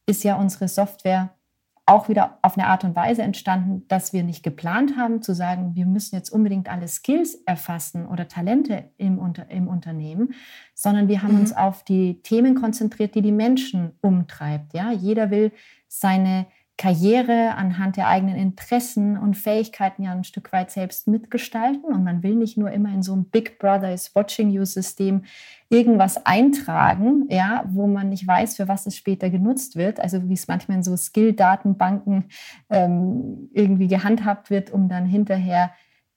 ist 0.08 0.24
ja 0.24 0.36
unsere 0.36 0.68
Software 0.68 1.36
auch 1.86 2.08
wieder 2.08 2.40
auf 2.42 2.58
eine 2.58 2.68
Art 2.68 2.86
und 2.86 2.96
Weise 2.96 3.24
entstanden, 3.24 3.86
dass 3.90 4.14
wir 4.14 4.24
nicht 4.24 4.42
geplant 4.42 4.96
haben 4.98 5.22
zu 5.22 5.36
sagen, 5.36 5.76
wir 5.76 5.86
müssen 5.86 6.16
jetzt 6.16 6.30
unbedingt 6.30 6.70
alle 6.70 6.88
Skills 6.88 7.36
erfassen 7.46 8.06
oder 8.06 8.28
Talente 8.28 8.90
im, 8.98 9.20
Unter 9.20 9.50
im 9.50 9.68
Unternehmen, 9.68 10.34
sondern 10.74 11.10
wir 11.10 11.24
haben 11.24 11.34
mhm. 11.34 11.42
uns 11.42 11.54
auf 11.54 11.84
die 11.84 12.22
Themen 12.22 12.56
konzentriert, 12.56 13.16
die 13.16 13.22
die 13.22 13.34
Menschen 13.34 13.92
umtreibt. 14.02 14.74
Ja, 14.74 14.92
jeder 14.92 15.30
will 15.30 15.52
seine 15.90 16.46
Karriere 16.78 17.54
anhand 17.56 17.98
der 17.98 18.08
eigenen 18.08 18.36
Interessen 18.36 19.18
und 19.18 19.36
Fähigkeiten 19.36 20.04
ja 20.04 20.12
ein 20.12 20.24
Stück 20.24 20.52
weit 20.52 20.72
selbst 20.72 21.08
mitgestalten. 21.08 21.94
Und 21.94 22.04
man 22.04 22.24
will 22.24 22.36
nicht 22.36 22.58
nur 22.58 22.72
immer 22.72 22.90
in 22.90 23.04
so 23.04 23.14
einem 23.14 23.26
Big 23.26 23.60
Brother 23.60 23.94
is 23.94 24.16
watching 24.16 24.50
you 24.50 24.66
System 24.66 25.24
irgendwas 25.70 26.26
eintragen, 26.26 27.28
ja, 27.30 27.64
wo 27.68 27.88
man 27.88 28.10
nicht 28.10 28.28
weiß, 28.28 28.56
für 28.56 28.68
was 28.68 28.88
es 28.88 28.98
später 28.98 29.30
genutzt 29.30 29.76
wird. 29.76 30.00
Also 30.00 30.28
wie 30.28 30.34
es 30.34 30.48
manchmal 30.48 30.78
in 30.78 30.84
so 30.84 30.98
Skill-Datenbanken 30.98 32.26
ähm, 32.70 33.50
irgendwie 33.54 33.88
gehandhabt 33.88 34.50
wird, 34.50 34.72
um 34.72 34.90
dann 34.90 35.06
hinterher 35.06 35.72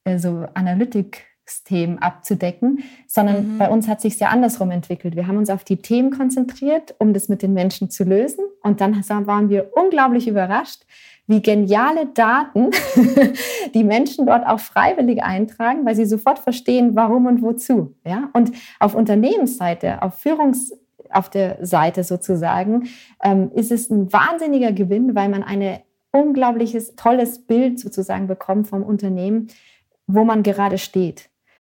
äh, 0.04 0.18
so 0.18 0.46
Analytik 0.54 1.26
Themen 1.64 1.98
abzudecken, 1.98 2.82
sondern 3.06 3.54
mhm. 3.54 3.58
bei 3.58 3.70
uns 3.70 3.88
hat 3.88 4.00
sich 4.00 4.18
ja 4.18 4.28
andersrum 4.28 4.70
entwickelt. 4.70 5.16
Wir 5.16 5.26
haben 5.26 5.38
uns 5.38 5.50
auf 5.50 5.64
die 5.64 5.76
Themen 5.76 6.10
konzentriert, 6.10 6.94
um 6.98 7.12
das 7.12 7.28
mit 7.28 7.42
den 7.42 7.54
Menschen 7.54 7.90
zu 7.90 8.04
lösen. 8.04 8.44
Und 8.62 8.80
dann 8.80 8.96
waren 9.08 9.48
wir 9.48 9.70
unglaublich 9.74 10.28
überrascht, 10.28 10.82
wie 11.26 11.42
geniale 11.42 12.06
Daten 12.06 12.70
die 13.74 13.84
Menschen 13.84 14.26
dort 14.26 14.46
auch 14.46 14.60
freiwillig 14.60 15.22
eintragen, 15.22 15.84
weil 15.84 15.96
sie 15.96 16.06
sofort 16.06 16.38
verstehen, 16.38 16.94
warum 16.94 17.26
und 17.26 17.42
wozu. 17.42 17.96
Ja? 18.04 18.30
Und 18.32 18.52
auf 18.78 18.94
Unternehmensseite, 18.94 20.02
auf 20.02 20.14
Führungs 20.14 20.72
auf 21.10 21.30
der 21.30 21.64
Seite 21.64 22.04
sozusagen, 22.04 22.88
ähm, 23.22 23.50
ist 23.54 23.70
es 23.70 23.90
ein 23.90 24.12
wahnsinniger 24.12 24.72
Gewinn, 24.72 25.14
weil 25.14 25.28
man 25.28 25.42
ein 25.42 25.80
unglaubliches, 26.12 26.96
tolles 26.96 27.46
Bild 27.46 27.78
sozusagen 27.78 28.26
bekommt 28.26 28.66
vom 28.66 28.82
Unternehmen, 28.82 29.48
wo 30.06 30.24
man 30.24 30.42
gerade 30.42 30.78
steht. 30.78 31.28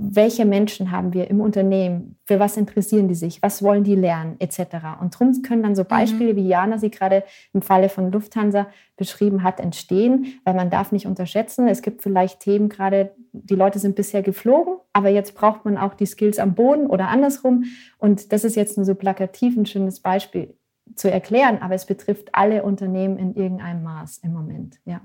welche 0.00 0.44
Menschen 0.44 0.90
haben 0.90 1.12
wir 1.12 1.28
im 1.28 1.40
Unternehmen, 1.40 2.16
für 2.24 2.38
was 2.38 2.56
interessieren 2.56 3.08
die 3.08 3.14
sich, 3.14 3.42
was 3.42 3.62
wollen 3.62 3.82
die 3.82 3.96
lernen, 3.96 4.36
etc. 4.38 4.60
Und 5.00 5.14
darum 5.14 5.42
können 5.42 5.62
dann 5.62 5.74
so 5.74 5.82
mhm. 5.82 5.88
Beispiele, 5.88 6.36
wie 6.36 6.46
Jana 6.46 6.78
sie 6.78 6.90
gerade 6.90 7.24
im 7.52 7.62
Falle 7.62 7.88
von 7.88 8.12
Lufthansa 8.12 8.68
beschrieben 8.96 9.42
hat, 9.42 9.60
entstehen, 9.60 10.40
weil 10.44 10.54
man 10.54 10.70
darf 10.70 10.92
nicht 10.92 11.06
unterschätzen, 11.06 11.66
es 11.68 11.82
gibt 11.82 12.02
vielleicht 12.02 12.40
Themen 12.40 12.68
gerade, 12.68 13.12
die 13.32 13.54
Leute 13.54 13.78
sind 13.78 13.96
bisher 13.96 14.22
geflogen, 14.22 14.74
aber 14.92 15.08
jetzt 15.08 15.34
braucht 15.34 15.64
man 15.64 15.76
auch 15.76 15.94
die 15.94 16.06
Skills 16.06 16.38
am 16.38 16.54
Boden 16.54 16.86
oder 16.86 17.08
andersrum. 17.08 17.64
Und 17.98 18.32
das 18.32 18.44
ist 18.44 18.56
jetzt 18.56 18.76
nur 18.76 18.86
so 18.86 18.94
plakativ 18.94 19.56
ein 19.56 19.66
schönes 19.66 20.00
Beispiel 20.00 20.54
zu 20.94 21.10
erklären, 21.10 21.58
aber 21.60 21.74
es 21.74 21.86
betrifft 21.86 22.28
alle 22.32 22.62
Unternehmen 22.62 23.18
in 23.18 23.34
irgendeinem 23.34 23.82
Maß 23.82 24.18
im 24.18 24.32
Moment, 24.32 24.78
ja. 24.84 25.00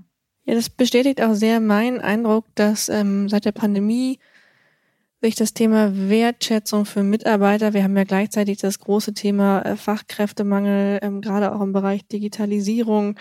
Ja, 0.45 0.55
das 0.55 0.69
bestätigt 0.69 1.21
auch 1.21 1.35
sehr 1.35 1.61
meinen 1.61 2.01
Eindruck, 2.01 2.45
dass 2.55 2.89
ähm, 2.89 3.29
seit 3.29 3.45
der 3.45 3.53
Pandemie 3.53 4.19
sich 5.23 5.35
das 5.35 5.53
Thema 5.53 6.09
Wertschätzung 6.09 6.85
für 6.85 7.01
Mitarbeiter, 7.01 7.73
wir 7.73 7.83
haben 7.83 7.95
ja 7.95 8.03
gleichzeitig 8.03 8.57
das 8.57 8.79
große 8.79 9.13
Thema 9.13 9.61
äh, 9.61 9.77
Fachkräftemangel, 9.77 10.99
ähm, 11.01 11.21
gerade 11.21 11.55
auch 11.55 11.61
im 11.61 11.71
Bereich 11.71 12.05
Digitalisierung, 12.07 13.15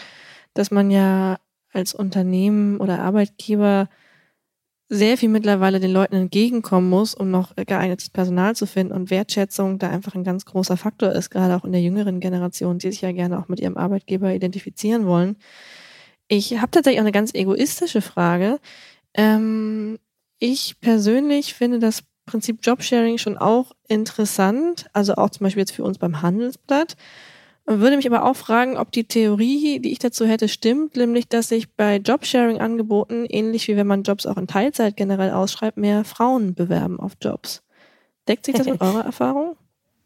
dass 0.52 0.72
man 0.72 0.90
ja 0.90 1.38
als 1.72 1.94
Unternehmen 1.94 2.78
oder 2.78 2.98
Arbeitgeber 3.00 3.88
sehr 4.88 5.16
viel 5.16 5.28
mittlerweile 5.28 5.80
den 5.80 5.92
Leuten 5.92 6.16
entgegenkommen 6.16 6.90
muss, 6.90 7.14
um 7.14 7.30
noch 7.30 7.54
geeignetes 7.56 8.10
Personal 8.10 8.56
zu 8.56 8.66
finden 8.66 8.92
und 8.92 9.10
Wertschätzung 9.10 9.78
da 9.78 9.88
einfach 9.88 10.14
ein 10.14 10.24
ganz 10.24 10.44
großer 10.44 10.76
Faktor 10.76 11.12
ist, 11.12 11.30
gerade 11.30 11.56
auch 11.56 11.64
in 11.64 11.72
der 11.72 11.80
jüngeren 11.80 12.20
Generation, 12.20 12.78
die 12.78 12.90
sich 12.90 13.00
ja 13.00 13.12
gerne 13.12 13.38
auch 13.38 13.48
mit 13.48 13.60
ihrem 13.60 13.76
Arbeitgeber 13.76 14.34
identifizieren 14.34 15.06
wollen. 15.06 15.36
Ich 16.28 16.58
habe 16.58 16.70
tatsächlich 16.70 17.00
auch 17.00 17.04
eine 17.04 17.12
ganz 17.12 17.32
egoistische 17.32 18.02
Frage. 18.02 18.58
Ähm, 19.14 19.98
ich 20.42 20.80
persönlich 20.80 21.54
finde 21.54 21.78
das 21.78 22.02
Prinzip 22.26 22.58
Jobsharing 22.62 23.18
schon 23.18 23.38
auch 23.38 23.70
interessant, 23.86 24.86
also 24.92 25.14
auch 25.14 25.30
zum 25.30 25.44
Beispiel 25.44 25.60
jetzt 25.60 25.70
für 25.70 25.84
uns 25.84 25.98
beim 25.98 26.20
Handelsblatt. 26.20 26.96
Würde 27.64 27.94
mich 27.94 28.08
aber 28.08 28.24
auch 28.24 28.34
fragen, 28.34 28.76
ob 28.76 28.90
die 28.90 29.04
Theorie, 29.04 29.78
die 29.78 29.92
ich 29.92 30.00
dazu 30.00 30.26
hätte, 30.26 30.48
stimmt, 30.48 30.96
nämlich, 30.96 31.28
dass 31.28 31.48
sich 31.48 31.72
bei 31.76 31.98
Jobsharing-Angeboten, 31.98 33.24
ähnlich 33.28 33.68
wie 33.68 33.76
wenn 33.76 33.86
man 33.86 34.02
Jobs 34.02 34.26
auch 34.26 34.36
in 34.36 34.48
Teilzeit 34.48 34.96
generell 34.96 35.30
ausschreibt, 35.30 35.76
mehr 35.76 36.02
Frauen 36.02 36.54
bewerben 36.54 36.98
auf 36.98 37.12
Jobs. 37.20 37.62
Deckt 38.26 38.46
sich 38.46 38.56
das 38.56 38.66
mit 38.66 38.80
eurer 38.80 39.04
Erfahrung? 39.04 39.56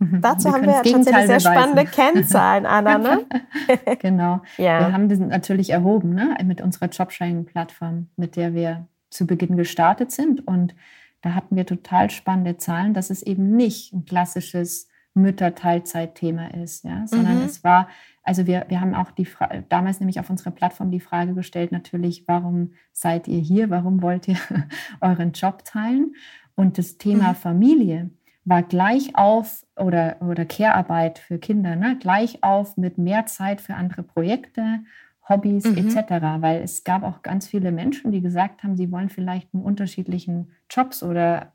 Mhm. 0.01 0.21
Dazu 0.21 0.49
wir 0.49 0.53
haben 0.53 0.67
wir 0.67 0.73
ja 0.73 0.83
tatsächlich 0.83 1.05
sehr 1.05 1.39
beweisen. 1.39 1.53
spannende 1.53 1.85
Kennzahlen, 1.87 2.67
Anna. 2.67 2.99
Ne? 2.99 3.27
genau. 4.01 4.43
Ja. 4.59 4.81
Wir 4.81 4.93
haben 4.93 5.09
das 5.09 5.19
natürlich 5.19 5.71
erhoben 5.71 6.15
ne? 6.15 6.37
mit 6.45 6.61
unserer 6.61 6.89
Jobsharing-Plattform, 6.89 8.09
mit 8.17 8.37
der 8.37 8.53
wir 8.53 8.87
zu 9.11 9.27
Beginn 9.27 9.57
gestartet 9.57 10.11
sind. 10.13 10.47
Und 10.47 10.75
da 11.23 11.35
hatten 11.35 11.57
wir 11.57 11.67
total 11.67 12.11
spannende 12.11 12.57
Zahlen, 12.57 12.95
dass 12.95 13.11
es 13.11 13.23
eben 13.23 13.57
nicht 13.57 13.93
ein 13.93 14.05
klassisches 14.05 14.89
Mütter-Teilzeit-Thema 15.17 16.55
ist, 16.55 16.85
ja, 16.85 17.07
sondern 17.07 17.39
mhm. 17.39 17.45
es 17.47 17.65
war, 17.65 17.89
also 18.23 18.47
wir, 18.47 18.67
wir 18.69 18.81
haben 18.81 18.95
auch 18.95 19.11
die 19.11 19.27
damals 19.71 19.99
nämlich 19.99 20.21
auf 20.21 20.29
unserer 20.29 20.51
Plattform 20.51 20.91
die 20.91 21.01
Frage 21.01 21.35
gestellt, 21.35 21.73
natürlich, 21.73 22.29
warum 22.29 22.73
seid 22.93 23.27
ihr 23.27 23.41
hier? 23.41 23.71
Warum 23.71 24.03
wollt 24.03 24.29
ihr 24.29 24.37
euren 25.01 25.33
Job 25.33 25.65
teilen? 25.65 26.15
Und 26.55 26.77
das 26.77 26.99
Thema 26.99 27.31
mhm. 27.31 27.37
Familie 27.37 28.11
war 28.45 28.63
gleich 28.63 29.17
auf 29.17 29.67
oder, 29.75 30.17
oder 30.21 30.45
Care-Arbeit 30.45 31.19
für 31.19 31.39
Kinder, 31.39 31.77
ne, 31.77 31.97
gleich 31.99 32.43
auf 32.45 32.77
mit 32.77 32.99
mehr 32.99 33.27
Zeit 33.27 33.61
für 33.61 33.75
andere 33.75 34.03
Projekte 34.03 34.81
Hobbys 35.29 35.65
mhm. 35.65 35.79
etc. 35.79 36.11
Weil 36.41 36.63
es 36.63 36.85
gab 36.85 37.03
auch 37.03 37.23
ganz 37.23 37.47
viele 37.47 37.73
Menschen, 37.73 38.13
die 38.13 38.21
gesagt 38.21 38.63
haben, 38.63 38.77
sie 38.77 38.91
wollen 38.93 39.09
vielleicht 39.09 39.53
in 39.53 39.63
unterschiedlichen 39.63 40.53
Jobs 40.71 41.03
oder 41.03 41.53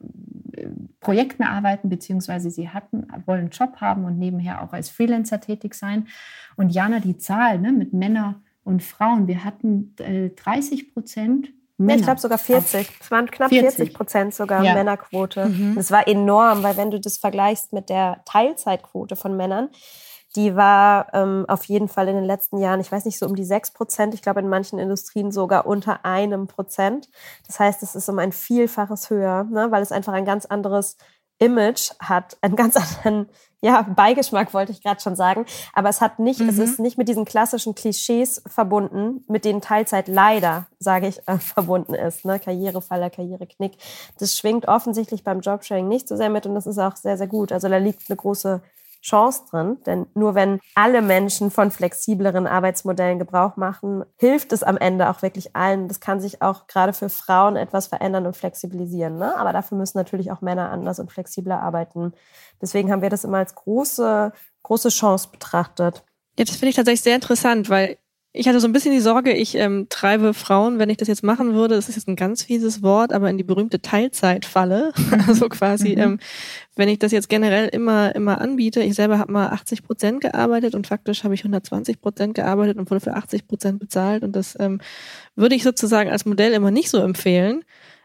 äh, 0.53 0.67
Projekten 0.99 1.43
arbeiten, 1.43 1.89
beziehungsweise 1.89 2.49
sie 2.49 2.69
hatten, 2.69 3.07
wollen 3.25 3.41
einen 3.41 3.49
Job 3.49 3.77
haben 3.77 4.05
und 4.05 4.19
nebenher 4.19 4.61
auch 4.61 4.73
als 4.73 4.89
Freelancer 4.89 5.39
tätig 5.39 5.73
sein. 5.73 6.07
Und 6.57 6.69
Jana, 6.69 6.99
die 6.99 7.17
Zahl 7.17 7.59
ne, 7.59 7.71
mit 7.71 7.93
Männern 7.93 8.43
und 8.63 8.83
Frauen, 8.83 9.27
wir 9.27 9.43
hatten 9.43 9.95
äh, 9.99 10.29
30 10.29 10.93
Prozent 10.93 11.49
Männer. 11.81 11.99
Ich 11.99 12.03
glaube 12.03 12.19
sogar 12.19 12.37
40. 12.37 12.89
Es 13.01 13.11
waren 13.11 13.29
knapp 13.29 13.49
40 13.49 13.93
Prozent 13.93 14.35
sogar 14.35 14.63
ja. 14.63 14.75
Männerquote. 14.75 15.47
Mhm. 15.47 15.75
Das 15.75 15.89
war 15.89 16.07
enorm, 16.07 16.61
weil 16.61 16.77
wenn 16.77 16.91
du 16.91 16.99
das 16.99 17.17
vergleichst 17.17 17.73
mit 17.73 17.89
der 17.89 18.21
Teilzeitquote 18.25 19.15
von 19.15 19.35
Männern, 19.35 19.69
die 20.35 20.55
war 20.55 21.13
ähm, 21.13 21.45
auf 21.47 21.65
jeden 21.65 21.87
Fall 21.87 22.07
in 22.07 22.15
den 22.15 22.25
letzten 22.25 22.57
Jahren, 22.57 22.79
ich 22.79 22.91
weiß 22.91 23.05
nicht, 23.05 23.19
so 23.19 23.25
um 23.25 23.35
die 23.35 23.45
6 23.45 23.71
Prozent. 23.71 24.13
Ich 24.13 24.21
glaube, 24.21 24.39
in 24.39 24.49
manchen 24.49 24.79
Industrien 24.79 25.31
sogar 25.31 25.65
unter 25.65 26.05
einem 26.05 26.47
Prozent. 26.47 27.09
Das 27.47 27.59
heißt, 27.59 27.83
es 27.83 27.95
ist 27.95 28.07
um 28.09 28.19
ein 28.19 28.31
Vielfaches 28.31 29.09
höher, 29.09 29.43
ne? 29.45 29.71
weil 29.71 29.81
es 29.81 29.91
einfach 29.91 30.13
ein 30.13 30.25
ganz 30.25 30.45
anderes 30.45 30.97
Image 31.39 31.91
hat, 31.99 32.37
einen 32.41 32.55
ganz 32.55 32.75
anderen 32.77 33.27
ja, 33.63 33.83
Beigeschmack 33.83 34.55
wollte 34.55 34.71
ich 34.71 34.81
gerade 34.81 35.01
schon 35.01 35.15
sagen. 35.15 35.45
Aber 35.73 35.89
es 35.89 36.01
hat 36.01 36.17
nicht, 36.17 36.39
mhm. 36.39 36.49
es 36.49 36.57
ist 36.57 36.79
nicht 36.79 36.97
mit 36.97 37.07
diesen 37.07 37.25
klassischen 37.25 37.75
Klischees 37.75 38.41
verbunden, 38.47 39.23
mit 39.27 39.45
denen 39.45 39.61
Teilzeit 39.61 40.07
leider, 40.07 40.65
sage 40.79 41.07
ich, 41.07 41.19
äh, 41.27 41.37
verbunden 41.37 41.93
ist. 41.93 42.25
Ne? 42.25 42.39
Karrierefaller, 42.39 43.11
Karriereknick. 43.11 43.73
Das 44.17 44.35
schwingt 44.35 44.67
offensichtlich 44.67 45.23
beim 45.23 45.41
Jobsharing 45.41 45.87
nicht 45.87 46.07
so 46.07 46.15
sehr 46.15 46.29
mit 46.29 46.47
und 46.47 46.55
das 46.55 46.65
ist 46.65 46.79
auch 46.79 46.95
sehr, 46.95 47.17
sehr 47.17 47.27
gut. 47.27 47.51
Also 47.51 47.69
da 47.69 47.77
liegt 47.77 48.09
eine 48.09 48.17
große 48.17 48.63
Chance 49.01 49.43
drin. 49.49 49.77
Denn 49.85 50.05
nur 50.13 50.35
wenn 50.35 50.59
alle 50.75 51.01
Menschen 51.01 51.51
von 51.51 51.71
flexibleren 51.71 52.47
Arbeitsmodellen 52.47 53.19
Gebrauch 53.19 53.57
machen, 53.57 54.03
hilft 54.17 54.53
es 54.53 54.63
am 54.63 54.77
Ende 54.77 55.09
auch 55.09 55.21
wirklich 55.21 55.55
allen. 55.55 55.87
Das 55.87 55.99
kann 55.99 56.21
sich 56.21 56.41
auch 56.41 56.67
gerade 56.67 56.93
für 56.93 57.09
Frauen 57.09 57.55
etwas 57.55 57.87
verändern 57.87 58.25
und 58.25 58.37
flexibilisieren. 58.37 59.17
Ne? 59.17 59.35
Aber 59.37 59.53
dafür 59.53 59.77
müssen 59.77 59.97
natürlich 59.97 60.31
auch 60.31 60.41
Männer 60.41 60.71
anders 60.71 60.99
und 60.99 61.11
flexibler 61.11 61.61
arbeiten. 61.61 62.13
Deswegen 62.61 62.91
haben 62.91 63.01
wir 63.01 63.09
das 63.09 63.23
immer 63.23 63.39
als 63.39 63.55
große, 63.55 64.31
große 64.63 64.89
Chance 64.89 65.29
betrachtet. 65.31 66.03
Ja, 66.37 66.45
das 66.45 66.55
finde 66.55 66.69
ich 66.69 66.75
tatsächlich 66.75 67.01
sehr 67.01 67.15
interessant, 67.15 67.69
weil 67.69 67.97
ich 68.33 68.47
hatte 68.47 68.61
so 68.61 68.67
ein 68.67 68.71
bisschen 68.71 68.93
die 68.93 69.01
Sorge, 69.01 69.33
ich 69.33 69.55
ähm, 69.55 69.87
treibe 69.89 70.33
Frauen, 70.33 70.79
wenn 70.79 70.89
ich 70.89 70.95
das 70.95 71.09
jetzt 71.09 71.23
machen 71.23 71.53
würde, 71.53 71.75
das 71.75 71.89
ist 71.89 71.95
jetzt 71.95 72.07
ein 72.07 72.15
ganz 72.15 72.43
fieses 72.43 72.81
Wort, 72.81 73.11
aber 73.11 73.29
in 73.29 73.37
die 73.37 73.43
berühmte 73.43 73.81
Teilzeitfalle. 73.81 74.93
also 75.27 75.49
quasi, 75.49 75.91
mhm. 75.91 76.01
ähm, 76.01 76.19
wenn 76.75 76.87
ich 76.87 76.99
das 76.99 77.11
jetzt 77.11 77.27
generell 77.27 77.67
immer 77.67 78.15
immer 78.15 78.39
anbiete, 78.39 78.81
ich 78.81 78.95
selber 78.95 79.19
habe 79.19 79.33
mal 79.33 79.49
80 79.49 79.83
Prozent 79.83 80.21
gearbeitet 80.21 80.75
und 80.75 80.87
faktisch 80.87 81.25
habe 81.25 81.33
ich 81.33 81.41
120 81.41 81.99
Prozent 81.99 82.35
gearbeitet 82.35 82.77
und 82.77 82.89
wurde 82.89 83.01
für 83.01 83.15
80 83.15 83.47
Prozent 83.47 83.79
bezahlt 83.79 84.23
und 84.23 84.33
das 84.35 84.57
ähm, 84.59 84.79
würde 85.35 85.55
ich 85.55 85.63
sozusagen 85.63 86.09
als 86.09 86.25
Modell 86.25 86.53
immer 86.53 86.71
nicht 86.71 86.89
so 86.89 86.99
empfehlen. 86.99 87.63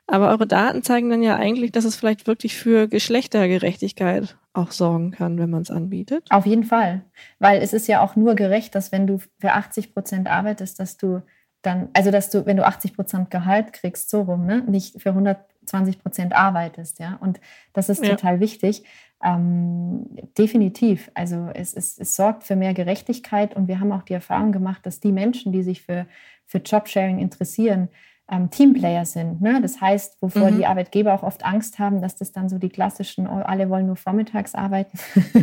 Aber 0.09 0.31
eure 0.31 0.47
Daten 0.47 0.83
zeigen 0.83 1.11
dann 1.11 1.23
ja 1.23 1.37
eigentlich, 1.37 1.73
dass 1.73 1.85
es 1.85 1.97
vielleicht 1.97 2.27
wirklich 2.27 2.57
für 2.57 2.87
Geschlechtergerechtigkeit 2.87 4.37
auch 4.57 4.73
sorgen 4.73 5.11
kann, 5.11 5.39
wenn 5.39 5.51
man 5.51 5.63
es 5.63 5.71
anbietet. 5.71 6.27
Auf 6.31 6.47
jeden 6.47 6.65
Fall. 6.65 7.03
Weil 7.39 7.61
es 7.63 7.73
ist 7.73 7.87
ja 7.89 8.03
auch 8.03 8.17
nur 8.17 8.35
gerecht, 8.35 8.75
dass 8.75 8.93
wenn 8.93 9.07
du 9.07 9.19
für 9.39 9.53
80 9.53 9.95
Prozent 9.95 10.29
arbeitest, 10.29 10.81
dass 10.81 10.97
du 10.97 11.23
dann, 11.63 11.89
also 11.95 12.11
dass 12.11 12.31
du, 12.31 12.47
wenn 12.47 12.57
du 12.57 12.67
80 12.67 12.95
Prozent 12.95 13.31
Gehalt 13.31 13.73
kriegst, 13.73 14.09
so 14.11 14.23
rum, 14.23 14.47
ne, 14.47 14.63
nicht 14.67 15.01
für 15.01 15.11
120 15.11 16.01
Prozent 16.01 16.35
arbeitest, 16.35 17.01
ja. 17.01 17.19
Und 17.21 17.41
das 17.73 17.89
ist 17.89 18.05
ja. 18.05 18.11
total 18.11 18.41
wichtig. 18.41 18.85
Ähm, 19.23 20.07
definitiv. 20.39 21.11
Also 21.15 21.49
es, 21.55 21.75
es, 21.75 21.99
es 21.99 22.15
sorgt 22.15 22.45
für 22.45 22.55
mehr 22.55 22.75
Gerechtigkeit 22.75 23.57
und 23.57 23.67
wir 23.67 23.81
haben 23.81 23.93
auch 23.93 24.03
die 24.03 24.13
Erfahrung 24.13 24.53
gemacht, 24.53 24.87
dass 24.87 25.01
die 25.01 25.13
Menschen, 25.13 25.53
die 25.53 25.63
sich 25.63 25.83
für, 25.83 26.07
für 26.45 26.59
Jobsharing 26.59 27.19
interessieren, 27.19 27.89
ähm, 28.29 28.51
Teamplayer 28.51 29.05
sind. 29.05 29.41
Ne? 29.41 29.61
Das 29.63 29.81
heißt, 29.81 30.21
wovor 30.21 30.51
mhm. 30.51 30.59
die 30.59 30.67
Arbeitgeber 30.67 31.15
auch 31.15 31.23
oft 31.23 31.45
Angst 31.45 31.79
haben, 31.79 32.01
dass 32.01 32.17
das 32.17 32.33
dann 32.33 32.49
so 32.49 32.59
die 32.59 32.69
klassischen, 32.69 33.27
oh, 33.29 33.43
alle 33.45 33.71
wollen 33.71 33.87
nur 33.87 33.97
vormittags 33.97 34.55
arbeiten, 34.55 34.99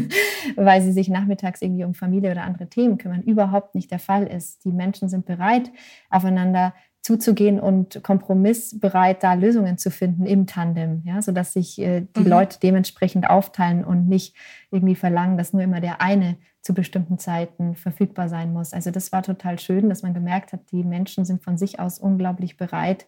weil 0.55 0.81
sie 0.81 0.91
sich 0.91 1.07
nachmittags 1.07 1.61
irgendwie 1.61 1.85
um 1.85 1.93
Familie 1.93 2.31
oder 2.31 2.43
andere 2.43 2.67
Themen 2.67 2.97
kümmern, 2.97 3.21
überhaupt 3.21 3.75
nicht 3.75 3.91
der 3.91 3.99
Fall 3.99 4.27
ist. 4.27 4.65
Die 4.65 4.71
Menschen 4.71 5.07
sind 5.07 5.25
bereit, 5.25 5.71
aufeinander 6.09 6.73
zuzugehen 7.03 7.59
und 7.59 8.01
kompromissbereit 8.01 9.23
da 9.23 9.33
Lösungen 9.33 9.77
zu 9.77 9.91
finden 9.91 10.25
im 10.25 10.47
Tandem, 10.47 11.01
ja, 11.03 11.21
sodass 11.21 11.51
sich 11.51 11.77
äh, 11.79 12.07
die 12.15 12.21
mhm. 12.21 12.27
Leute 12.27 12.59
dementsprechend 12.63 13.29
aufteilen 13.29 13.83
und 13.83 14.07
nicht 14.07 14.35
irgendwie 14.71 14.95
verlangen, 14.95 15.37
dass 15.37 15.51
nur 15.51 15.61
immer 15.61 15.81
der 15.81 16.01
eine 16.01 16.37
zu 16.61 16.73
bestimmten 16.73 17.19
Zeiten 17.19 17.75
verfügbar 17.75 18.29
sein 18.29 18.53
muss. 18.53 18.71
Also 18.71 18.89
das 18.89 19.11
war 19.11 19.21
total 19.21 19.59
schön, 19.59 19.89
dass 19.89 20.01
man 20.01 20.13
gemerkt 20.13 20.53
hat, 20.53 20.71
die 20.71 20.85
Menschen 20.85 21.25
sind 21.25 21.43
von 21.43 21.57
sich 21.57 21.77
aus 21.77 21.99
unglaublich 21.99 22.55
bereit, 22.55 23.05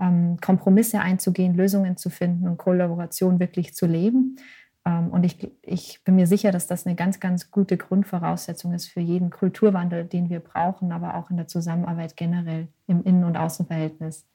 ähm, 0.00 0.38
Kompromisse 0.40 1.00
einzugehen, 1.00 1.54
Lösungen 1.54 1.98
zu 1.98 2.08
finden 2.08 2.48
und 2.48 2.56
Kollaboration 2.56 3.40
wirklich 3.40 3.74
zu 3.74 3.84
leben. 3.84 4.36
Ähm, 4.86 5.08
und 5.10 5.24
ich, 5.24 5.50
ich 5.62 6.00
bin 6.04 6.16
mir 6.16 6.26
sicher, 6.26 6.50
dass 6.50 6.66
das 6.66 6.86
eine 6.86 6.94
ganz, 6.94 7.20
ganz 7.20 7.50
gute 7.50 7.76
Grundvoraussetzung 7.76 8.72
ist 8.72 8.88
für 8.88 9.00
jeden 9.00 9.30
Kulturwandel, 9.30 10.04
den 10.04 10.28
wir 10.28 10.40
brauchen, 10.40 10.92
aber 10.92 11.16
auch 11.16 11.30
in 11.30 11.36
der 11.36 11.46
Zusammenarbeit 11.46 12.16
generell 12.16 12.68
im 12.86 13.02
Innen- 13.02 13.24
und 13.24 13.36
Außenverhältnis. 13.36 14.26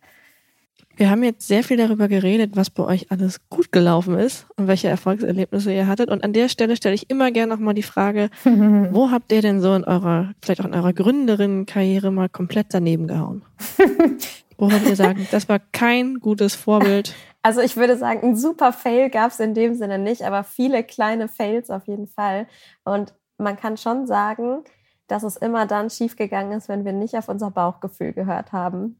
Wir 0.95 1.09
haben 1.09 1.23
jetzt 1.23 1.47
sehr 1.47 1.63
viel 1.63 1.77
darüber 1.77 2.09
geredet, 2.09 2.51
was 2.55 2.69
bei 2.69 2.83
euch 2.83 3.09
alles 3.09 3.39
gut 3.49 3.71
gelaufen 3.71 4.17
ist 4.17 4.47
und 4.57 4.67
welche 4.67 4.89
Erfolgserlebnisse 4.89 5.73
ihr 5.73 5.87
hattet. 5.87 6.09
Und 6.09 6.23
an 6.25 6.33
der 6.33 6.49
Stelle 6.49 6.75
stelle 6.75 6.95
ich 6.95 7.09
immer 7.09 7.31
gerne 7.31 7.53
nochmal 7.53 7.73
die 7.73 7.83
Frage, 7.83 8.29
wo 8.43 9.11
habt 9.11 9.31
ihr 9.31 9.41
denn 9.41 9.61
so 9.61 9.73
in 9.75 9.85
eurer, 9.85 10.33
vielleicht 10.41 10.61
auch 10.61 10.65
in 10.65 10.73
eurer 10.73 10.91
Gründerinnenkarriere 10.91 12.11
mal 12.11 12.27
komplett 12.27 12.67
daneben 12.71 13.07
gehauen? 13.07 13.43
wo 14.57 14.71
habt 14.71 14.87
ihr 14.87 14.95
sagen, 14.95 15.25
das 15.31 15.47
war 15.47 15.59
kein 15.71 16.15
gutes 16.15 16.55
Vorbild? 16.55 17.15
Also 17.41 17.61
ich 17.61 17.77
würde 17.77 17.97
sagen, 17.97 18.21
ein 18.23 18.35
super 18.35 18.73
Fail 18.73 19.09
gab 19.09 19.31
es 19.31 19.39
in 19.39 19.53
dem 19.53 19.75
Sinne 19.75 19.97
nicht, 19.97 20.23
aber 20.23 20.43
viele 20.43 20.83
kleine 20.83 21.27
Fails 21.27 21.69
auf 21.69 21.87
jeden 21.87 22.07
Fall. 22.07 22.47
Und 22.83 23.13
man 23.37 23.55
kann 23.55 23.77
schon 23.77 24.07
sagen, 24.07 24.63
dass 25.07 25.23
es 25.23 25.37
immer 25.37 25.65
dann 25.65 25.89
schiefgegangen 25.89 26.57
ist, 26.57 26.69
wenn 26.69 26.85
wir 26.85 26.93
nicht 26.93 27.15
auf 27.15 27.29
unser 27.29 27.51
Bauchgefühl 27.51 28.13
gehört 28.13 28.51
haben 28.51 28.99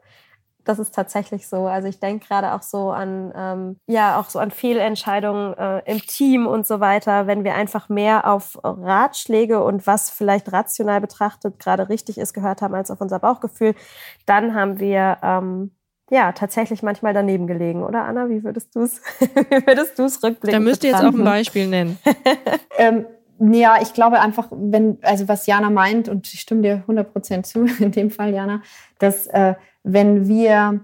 das 0.70 0.78
ist 0.78 0.94
tatsächlich 0.94 1.48
so. 1.48 1.68
Also 1.68 1.88
ich 1.88 2.00
denke 2.00 2.28
gerade 2.28 2.54
auch 2.54 2.62
so 2.62 2.92
an, 2.92 3.34
ähm, 3.36 3.80
ja, 3.88 4.20
auch 4.20 4.30
so 4.30 4.38
an 4.40 4.52
Fehlentscheidungen 4.52 5.58
äh, 5.58 5.80
im 5.92 6.00
Team 6.00 6.46
und 6.46 6.68
so 6.68 6.80
weiter, 6.80 7.28
wenn 7.28 7.44
wir 7.44 7.56
einfach 7.56 7.90
mehr 7.90 8.28
auf 8.28 8.60
Ratschläge 8.64 9.64
und 9.64 9.88
was 9.88 10.12
vielleicht 10.12 10.52
rational 10.52 11.02
betrachtet 11.02 11.58
gerade 11.60 11.90
richtig 11.90 12.18
ist 12.20 12.34
gehört 12.34 12.62
haben 12.62 12.76
als 12.76 12.92
auf 12.92 13.02
unser 13.02 13.20
Bauchgefühl, 13.20 13.74
dann 14.28 14.54
haben 14.54 14.80
wir 14.80 15.18
ähm, 15.24 15.72
ja 16.12 16.32
tatsächlich 16.32 16.84
manchmal 16.84 17.14
daneben 17.14 17.48
gelegen, 17.48 17.84
oder 17.84 18.04
Anna? 18.04 18.30
Wie 18.30 18.44
würdest 18.44 18.76
du 18.76 18.82
es, 18.82 19.02
würdest 19.66 19.98
du 20.00 20.04
es 20.04 20.24
rückblicken? 20.24 20.52
Da 20.52 20.60
müsst 20.60 20.84
ihr 20.84 20.92
jetzt 20.92 21.04
auch 21.04 21.14
ein 21.14 21.24
Beispiel 21.24 21.68
nennen. 21.68 21.98
ähm, 22.78 23.06
ja, 23.40 23.82
ich 23.82 23.94
glaube 23.94 24.20
einfach, 24.20 24.48
wenn, 24.52 24.98
also 25.02 25.28
was 25.28 25.46
Jana 25.48 25.70
meint, 25.70 26.10
und 26.10 26.32
ich 26.34 26.42
stimme 26.42 26.62
dir 26.62 26.84
100% 26.88 27.44
zu, 27.44 27.66
in 27.84 27.92
dem 27.92 28.12
Fall, 28.12 28.34
Jana, 28.34 28.62
dass 29.00 29.28
äh, 29.28 29.56
wenn 29.84 30.28
wir 30.28 30.82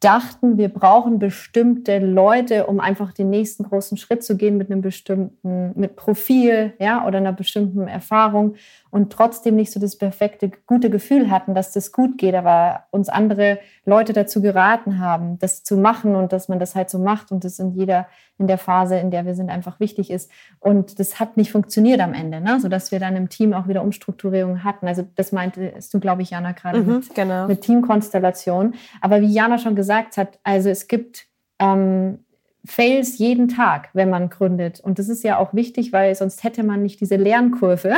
dachten, 0.00 0.58
wir 0.58 0.68
brauchen 0.68 1.18
bestimmte 1.18 1.98
Leute, 1.98 2.66
um 2.66 2.78
einfach 2.78 3.12
den 3.12 3.30
nächsten 3.30 3.64
großen 3.64 3.96
Schritt 3.96 4.22
zu 4.22 4.36
gehen 4.36 4.56
mit 4.56 4.70
einem 4.70 4.80
bestimmten, 4.80 5.72
mit 5.74 5.96
Profil, 5.96 6.72
ja, 6.78 7.04
oder 7.04 7.18
einer 7.18 7.32
bestimmten 7.32 7.88
Erfahrung 7.88 8.54
und 8.90 9.12
trotzdem 9.12 9.56
nicht 9.56 9.72
so 9.72 9.80
das 9.80 9.96
perfekte, 9.96 10.52
gute 10.66 10.88
Gefühl 10.88 11.30
hatten, 11.30 11.52
dass 11.54 11.72
das 11.72 11.90
gut 11.90 12.16
geht, 12.16 12.36
aber 12.36 12.84
uns 12.90 13.08
andere 13.08 13.58
Leute 13.84 14.12
dazu 14.12 14.40
geraten 14.40 15.00
haben, 15.00 15.38
das 15.40 15.64
zu 15.64 15.76
machen 15.76 16.14
und 16.14 16.32
dass 16.32 16.48
man 16.48 16.60
das 16.60 16.76
halt 16.76 16.90
so 16.90 17.00
macht 17.00 17.32
und 17.32 17.42
das 17.42 17.58
in 17.58 17.72
jeder, 17.72 18.06
in 18.38 18.46
der 18.46 18.58
Phase, 18.58 18.98
in 18.98 19.10
der 19.10 19.26
wir 19.26 19.34
sind, 19.34 19.50
einfach 19.50 19.80
wichtig 19.80 20.10
ist. 20.10 20.30
Und 20.60 21.00
das 21.00 21.18
hat 21.18 21.36
nicht 21.36 21.50
funktioniert 21.50 22.00
am 22.00 22.14
Ende, 22.14 22.40
ne? 22.40 22.60
sodass 22.60 22.92
wir 22.92 23.00
dann 23.00 23.16
im 23.16 23.28
Team 23.28 23.52
auch 23.52 23.66
wieder 23.66 23.82
Umstrukturierungen 23.82 24.62
hatten. 24.62 24.86
Also 24.86 25.04
das 25.16 25.32
meintest 25.32 25.92
du, 25.92 25.98
glaube 25.98 26.22
ich, 26.22 26.30
Jana, 26.30 26.52
gerade 26.52 26.80
mhm, 26.80 26.96
mit, 26.96 27.14
genau. 27.14 27.48
mit 27.48 27.62
Teamkonstellation. 27.62 28.74
Aber 29.00 29.20
wie 29.20 29.32
Jana 29.32 29.58
schon 29.58 29.74
gesagt 29.74 29.87
hat, 29.88 30.38
also 30.42 30.68
es 30.68 30.88
gibt 30.88 31.26
ähm, 31.58 32.24
Fails 32.64 33.18
jeden 33.18 33.48
Tag, 33.48 33.88
wenn 33.94 34.10
man 34.10 34.28
gründet. 34.28 34.80
Und 34.80 34.98
das 34.98 35.08
ist 35.08 35.24
ja 35.24 35.38
auch 35.38 35.54
wichtig, 35.54 35.92
weil 35.92 36.14
sonst 36.14 36.44
hätte 36.44 36.62
man 36.62 36.82
nicht 36.82 37.00
diese 37.00 37.16
Lernkurve, 37.16 37.94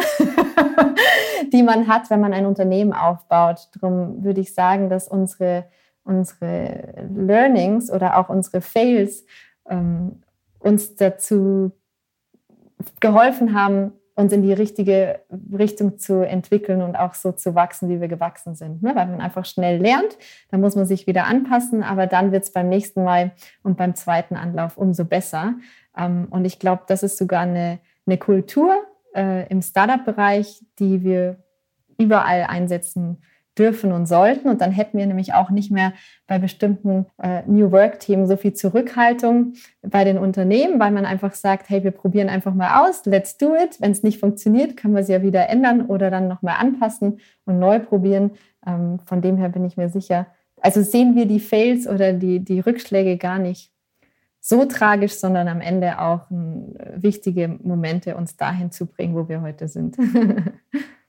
die 1.53 1.63
man 1.63 1.89
hat, 1.89 2.11
wenn 2.11 2.21
man 2.21 2.33
ein 2.33 2.47
Unternehmen 2.47 2.93
aufbaut. 2.93 3.69
Darum 3.75 4.23
würde 4.23 4.41
ich 4.41 4.55
sagen, 4.55 4.89
dass 4.89 5.09
unsere, 5.09 5.65
unsere 6.05 7.09
Learnings 7.15 7.91
oder 7.91 8.17
auch 8.19 8.29
unsere 8.29 8.61
Fails 8.61 9.25
ähm, 9.69 10.23
uns 10.61 10.95
dazu 10.95 11.73
geholfen 13.01 13.55
haben, 13.55 13.93
uns 14.21 14.33
in 14.33 14.43
die 14.43 14.53
richtige 14.53 15.21
Richtung 15.53 15.99
zu 15.99 16.27
entwickeln 16.27 16.83
und 16.83 16.97
auch 16.97 17.15
so 17.15 17.33
zu 17.33 17.55
wachsen, 17.55 17.89
wie 17.89 18.01
wir 18.01 18.09
gewachsen 18.09 18.55
sind. 18.55 18.83
Ne? 18.83 18.95
Weil 18.95 19.07
man 19.07 19.21
einfach 19.21 19.45
schnell 19.45 19.81
lernt, 19.81 20.17
dann 20.51 20.61
muss 20.61 20.77
man 20.77 20.87
sich 20.87 21.07
wieder 21.07 21.25
anpassen, 21.25 21.83
aber 21.83 22.07
dann 22.07 22.31
wird 22.31 22.45
es 22.45 22.53
beim 22.53 22.69
nächsten 22.69 23.03
Mal 23.03 23.33
und 23.63 23.77
beim 23.77 23.95
zweiten 23.95 24.37
Anlauf 24.37 24.77
umso 24.77 25.05
besser. 25.05 25.55
Ähm, 25.97 26.29
und 26.31 26.45
ich 26.45 26.59
glaube, 26.59 26.83
das 26.87 27.03
ist 27.03 27.19
sogar 27.19 27.41
eine, 27.41 27.81
eine 28.07 28.19
Kultur 28.19 28.75
äh, 29.15 29.49
im 29.49 29.63
Startup-Bereich, 29.63 30.65
die 30.79 31.03
wir 31.03 31.43
überall 31.99 32.45
einsetzen 32.45 33.23
dürfen 33.59 33.93
und 33.93 34.07
sollten. 34.07 34.49
Und 34.49 34.61
dann 34.61 34.73
hätten 34.73 34.99
wir 34.99 35.07
nämlich 35.07 35.35
auch 35.35 35.51
nicht 35.51 35.71
mehr 35.71 35.93
bei 36.27 36.39
bestimmten 36.39 37.07
äh, 37.23 37.43
New 37.47 37.73
Work-Themen 37.73 38.27
so 38.27 38.37
viel 38.37 38.53
Zurückhaltung 38.53 39.55
bei 39.83 40.05
den 40.05 40.19
Unternehmen, 40.19 40.79
weil 40.81 40.93
man 40.93 41.05
einfach 41.05 41.35
sagt, 41.35 41.69
hey, 41.69 41.85
wir 41.85 41.91
probieren 41.91 42.29
einfach 42.29 42.55
mal 42.55 42.87
aus, 42.87 43.05
let's 43.07 43.37
do 43.37 43.55
it. 43.55 43.81
Wenn 43.81 43.93
es 43.93 44.03
nicht 44.03 44.21
funktioniert, 44.21 44.77
können 44.77 44.95
wir 44.95 45.03
es 45.03 45.09
ja 45.09 45.23
wieder 45.23 45.49
ändern 45.49 45.87
oder 45.87 46.11
dann 46.11 46.29
nochmal 46.29 46.57
anpassen 46.59 47.21
und 47.45 47.59
neu 47.59 47.81
probieren. 47.81 48.33
Ähm, 48.67 48.99
von 49.05 49.21
dem 49.21 49.37
her 49.37 49.49
bin 49.49 49.65
ich 49.65 49.77
mir 49.77 49.89
sicher. 49.89 50.27
Also 50.61 50.83
sehen 50.83 51.17
wir 51.17 51.27
die 51.27 51.41
Fails 51.41 51.87
oder 51.87 52.13
die, 52.13 52.41
die 52.41 52.61
Rückschläge 52.61 53.17
gar 53.17 53.39
nicht 53.39 53.73
so 54.41 54.65
tragisch, 54.65 55.15
sondern 55.15 55.49
am 55.49 55.61
Ende 55.61 56.01
auch 56.01 56.31
äh, 56.31 57.03
wichtige 57.03 57.49
Momente, 57.63 58.17
uns 58.17 58.37
dahin 58.37 58.71
zu 58.71 58.87
bringen, 58.87 59.15
wo 59.15 59.29
wir 59.29 59.43
heute 59.43 59.69
sind. 59.69 59.97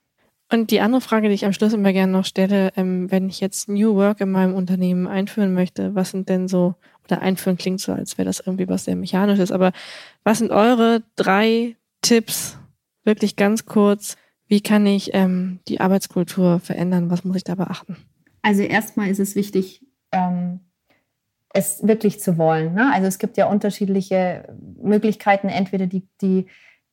Und 0.51 0.69
die 0.71 0.81
andere 0.81 1.01
Frage, 1.01 1.29
die 1.29 1.33
ich 1.33 1.45
am 1.45 1.53
Schluss 1.53 1.71
immer 1.71 1.93
gerne 1.93 2.11
noch 2.11 2.25
stelle, 2.25 2.71
ähm, 2.75 3.09
wenn 3.09 3.29
ich 3.29 3.39
jetzt 3.39 3.69
New 3.69 3.95
Work 3.95 4.19
in 4.19 4.31
meinem 4.31 4.53
Unternehmen 4.53 5.07
einführen 5.07 5.53
möchte, 5.53 5.95
was 5.95 6.11
sind 6.11 6.27
denn 6.27 6.49
so, 6.49 6.75
oder 7.05 7.21
einführen 7.21 7.57
klingt 7.57 7.79
so, 7.79 7.93
als 7.93 8.17
wäre 8.17 8.25
das 8.25 8.41
irgendwie 8.41 8.67
was 8.67 8.83
sehr 8.83 8.97
Mechanisches, 8.97 9.51
aber 9.51 9.71
was 10.23 10.39
sind 10.39 10.51
eure 10.51 11.03
drei 11.15 11.77
Tipps, 12.01 12.57
wirklich 13.05 13.37
ganz 13.37 13.65
kurz, 13.65 14.17
wie 14.47 14.59
kann 14.59 14.85
ich 14.85 15.11
ähm, 15.13 15.59
die 15.69 15.79
Arbeitskultur 15.79 16.59
verändern? 16.59 17.09
Was 17.09 17.23
muss 17.23 17.37
ich 17.37 17.45
da 17.45 17.55
beachten? 17.55 17.95
Also 18.41 18.63
erstmal 18.63 19.09
ist 19.09 19.19
es 19.19 19.35
wichtig, 19.35 19.85
ähm, 20.11 20.59
es 21.53 21.87
wirklich 21.87 22.19
zu 22.19 22.37
wollen. 22.37 22.73
Ne? 22.73 22.91
Also 22.93 23.07
es 23.07 23.19
gibt 23.19 23.37
ja 23.37 23.45
unterschiedliche 23.45 24.53
Möglichkeiten, 24.81 25.47
entweder 25.47 25.87
die, 25.87 26.07
die 26.21 26.47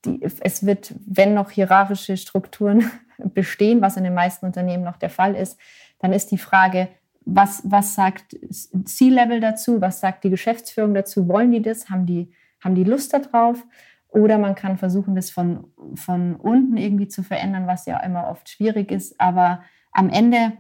die, 0.05 0.23
es 0.23 0.65
wird, 0.65 0.95
wenn 1.07 1.35
noch 1.35 1.51
hierarchische 1.51 2.17
Strukturen 2.17 2.91
bestehen, 3.19 3.81
was 3.81 3.97
in 3.97 4.05
den 4.05 4.15
meisten 4.15 4.47
Unternehmen 4.47 4.85
noch 4.85 4.97
der 4.97 5.11
Fall 5.11 5.35
ist, 5.35 5.59
dann 5.99 6.13
ist 6.13 6.31
die 6.31 6.39
Frage, 6.39 6.89
was, 7.25 7.63
was 7.65 7.95
sagt 7.95 8.37
C-Level 8.85 9.41
dazu, 9.41 9.81
was 9.81 10.01
sagt 10.01 10.25
die 10.25 10.31
Geschäftsführung 10.31 10.95
dazu, 10.95 11.29
wollen 11.29 11.51
die 11.51 11.61
das, 11.61 11.91
haben 11.91 12.07
die, 12.07 12.33
haben 12.63 12.75
die 12.75 12.85
Lust 12.85 13.13
darauf? 13.13 13.63
Oder 14.09 14.39
man 14.39 14.55
kann 14.55 14.79
versuchen, 14.79 15.15
das 15.15 15.31
von, 15.31 15.67
von 15.95 16.37
unten 16.37 16.79
irgendwie 16.79 17.09
zu 17.09 17.23
verändern, 17.23 17.67
was 17.67 17.85
ja 17.85 18.01
immer 18.01 18.29
oft 18.29 18.49
schwierig 18.49 18.91
ist. 18.91 19.21
Aber 19.21 19.63
am 19.93 20.09
Ende 20.09 20.55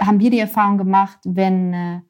haben 0.00 0.20
wir 0.20 0.30
die 0.30 0.38
Erfahrung 0.38 0.78
gemacht, 0.78 1.18
wenn 1.24 1.74
äh, 1.74 2.00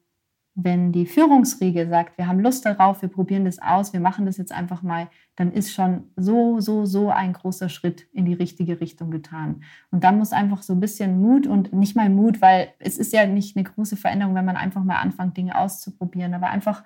wenn 0.59 0.91
die 0.91 1.05
Führungsriege 1.05 1.87
sagt, 1.87 2.17
wir 2.17 2.27
haben 2.27 2.39
Lust 2.39 2.65
darauf, 2.65 3.03
wir 3.03 3.09
probieren 3.09 3.45
das 3.45 3.61
aus, 3.61 3.93
wir 3.93 3.99
machen 3.99 4.25
das 4.25 4.37
jetzt 4.37 4.51
einfach 4.51 4.81
mal, 4.81 5.07
dann 5.35 5.51
ist 5.51 5.71
schon 5.71 6.05
so, 6.15 6.59
so, 6.59 6.85
so 6.85 7.11
ein 7.11 7.33
großer 7.33 7.69
Schritt 7.69 8.07
in 8.11 8.25
die 8.25 8.33
richtige 8.33 8.81
Richtung 8.81 9.11
getan. 9.11 9.61
Und 9.91 10.03
dann 10.03 10.17
muss 10.17 10.33
einfach 10.33 10.63
so 10.63 10.73
ein 10.73 10.79
bisschen 10.79 11.21
Mut 11.21 11.45
und 11.45 11.73
nicht 11.73 11.95
mal 11.95 12.09
Mut, 12.09 12.41
weil 12.41 12.69
es 12.79 12.97
ist 12.97 13.13
ja 13.13 13.27
nicht 13.27 13.55
eine 13.55 13.65
große 13.65 13.97
Veränderung, 13.97 14.33
wenn 14.33 14.45
man 14.45 14.57
einfach 14.57 14.83
mal 14.83 14.95
anfängt, 14.95 15.37
Dinge 15.37 15.55
auszuprobieren, 15.55 16.33
aber 16.33 16.49
einfach 16.49 16.83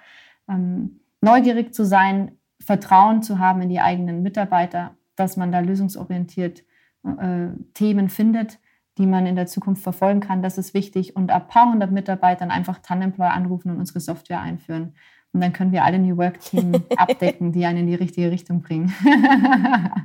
ähm, 0.49 0.99
neugierig 1.21 1.73
zu 1.73 1.85
sein, 1.85 2.33
Vertrauen 2.59 3.23
zu 3.23 3.39
haben 3.39 3.61
in 3.61 3.69
die 3.69 3.79
eigenen 3.79 4.21
Mitarbeiter, 4.21 4.97
dass 5.15 5.37
man 5.37 5.53
da 5.53 5.61
lösungsorientiert 5.61 6.65
äh, 7.05 7.47
Themen 7.73 8.09
findet 8.09 8.59
die 9.01 9.07
man 9.07 9.25
in 9.25 9.35
der 9.35 9.47
Zukunft 9.47 9.81
verfolgen 9.81 10.19
kann. 10.19 10.43
Das 10.43 10.57
ist 10.57 10.73
wichtig. 10.73 11.15
Und 11.15 11.31
ab 11.31 11.49
paar 11.49 11.71
hundert 11.71 11.91
Mitarbeitern 11.91 12.51
einfach 12.51 12.77
Tanemploy 12.79 13.27
anrufen 13.27 13.71
und 13.71 13.79
unsere 13.79 13.99
Software 13.99 14.39
einführen. 14.39 14.93
Und 15.33 15.41
dann 15.41 15.53
können 15.53 15.71
wir 15.71 15.83
alle 15.83 15.97
New 15.97 16.17
Work-Team 16.17 16.83
abdecken, 16.97 17.51
die 17.51 17.65
einen 17.65 17.79
in 17.79 17.87
die 17.87 17.95
richtige 17.95 18.29
Richtung 18.29 18.61
bringen. 18.61 18.93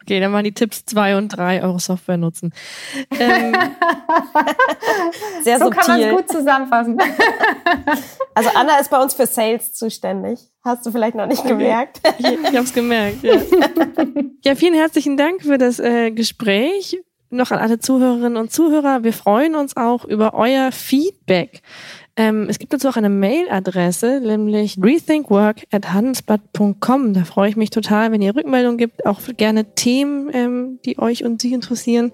okay, 0.00 0.20
dann 0.20 0.32
waren 0.32 0.44
die 0.44 0.52
Tipps 0.52 0.84
zwei 0.84 1.16
und 1.16 1.28
drei 1.28 1.60
eure 1.62 1.80
Software 1.80 2.18
nutzen. 2.18 2.52
Ähm, 3.18 3.52
Sehr 5.42 5.58
so 5.58 5.64
subtil. 5.64 5.82
kann 5.82 6.00
man 6.00 6.08
es 6.08 6.16
gut 6.16 6.30
zusammenfassen. 6.30 6.98
also 8.34 8.50
Anna 8.54 8.78
ist 8.78 8.90
bei 8.90 9.02
uns 9.02 9.14
für 9.14 9.26
Sales 9.26 9.72
zuständig. 9.72 10.38
Hast 10.62 10.86
du 10.86 10.92
vielleicht 10.92 11.16
noch 11.16 11.26
nicht 11.26 11.44
gemerkt? 11.44 12.00
ich, 12.18 12.26
ich 12.26 12.46
habe 12.46 12.58
es 12.58 12.74
gemerkt. 12.74 13.24
Ja. 13.24 13.40
ja. 14.44 14.54
vielen 14.54 14.74
herzlichen 14.74 15.16
Dank 15.16 15.42
für 15.42 15.58
das 15.58 15.80
äh, 15.80 16.12
Gespräch 16.12 16.98
noch 17.30 17.50
an 17.50 17.58
alle 17.58 17.78
Zuhörerinnen 17.78 18.36
und 18.36 18.52
Zuhörer, 18.52 19.02
wir 19.04 19.12
freuen 19.12 19.54
uns 19.54 19.76
auch 19.76 20.04
über 20.04 20.34
euer 20.34 20.72
Feedback. 20.72 21.62
Ähm, 22.16 22.46
es 22.48 22.58
gibt 22.58 22.72
dazu 22.72 22.88
auch 22.88 22.96
eine 22.96 23.08
Mailadresse, 23.08 24.20
nämlich 24.20 24.76
rethinkwork.handelsblatt.com. 24.82 27.14
Da 27.14 27.24
freue 27.24 27.48
ich 27.48 27.54
mich 27.56 27.70
total, 27.70 28.10
wenn 28.12 28.20
ihr 28.20 28.36
Rückmeldungen 28.36 28.76
gibt, 28.78 29.06
auch 29.06 29.20
gerne 29.36 29.74
Themen, 29.74 30.28
ähm, 30.32 30.80
die 30.84 30.98
euch 30.98 31.24
und 31.24 31.40
Sie 31.40 31.54
interessieren. 31.54 32.12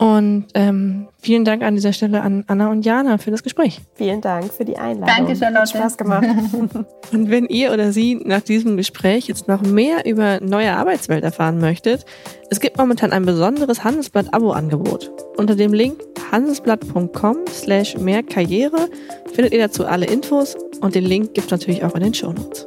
Und 0.00 0.46
ähm, 0.54 1.08
vielen 1.20 1.44
Dank 1.44 1.64
an 1.64 1.74
dieser 1.74 1.92
Stelle 1.92 2.22
an 2.22 2.44
Anna 2.46 2.70
und 2.70 2.84
Jana 2.84 3.18
für 3.18 3.32
das 3.32 3.42
Gespräch. 3.42 3.80
Vielen 3.94 4.20
Dank 4.20 4.52
für 4.52 4.64
die 4.64 4.78
Einladung. 4.78 5.16
Danke, 5.16 5.34
Charlotte. 5.34 5.60
Hat 5.60 5.70
Spaß 5.70 5.96
gemacht. 5.96 6.24
und 7.12 7.30
wenn 7.30 7.46
ihr 7.46 7.72
oder 7.72 7.90
Sie 7.90 8.14
nach 8.24 8.42
diesem 8.42 8.76
Gespräch 8.76 9.26
jetzt 9.26 9.48
noch 9.48 9.62
mehr 9.62 10.06
über 10.06 10.38
neue 10.40 10.72
Arbeitswelt 10.72 11.24
erfahren 11.24 11.58
möchtet, 11.58 12.06
es 12.48 12.60
gibt 12.60 12.78
momentan 12.78 13.12
ein 13.12 13.26
besonderes 13.26 13.82
Handelsblatt-Abo-Angebot. 13.82 15.10
Unter 15.36 15.56
dem 15.56 15.72
Link 15.72 16.00
handelsblatt.com 16.30 17.38
slash 17.48 17.96
mehr 17.98 18.22
Karriere 18.22 18.88
findet 19.34 19.52
ihr 19.52 19.58
dazu 19.58 19.84
alle 19.84 20.06
Infos 20.06 20.56
und 20.80 20.94
den 20.94 21.04
Link 21.04 21.34
gibt 21.34 21.46
es 21.46 21.50
natürlich 21.50 21.82
auch 21.82 21.96
in 21.96 22.04
den 22.04 22.14
Shownotes. 22.14 22.66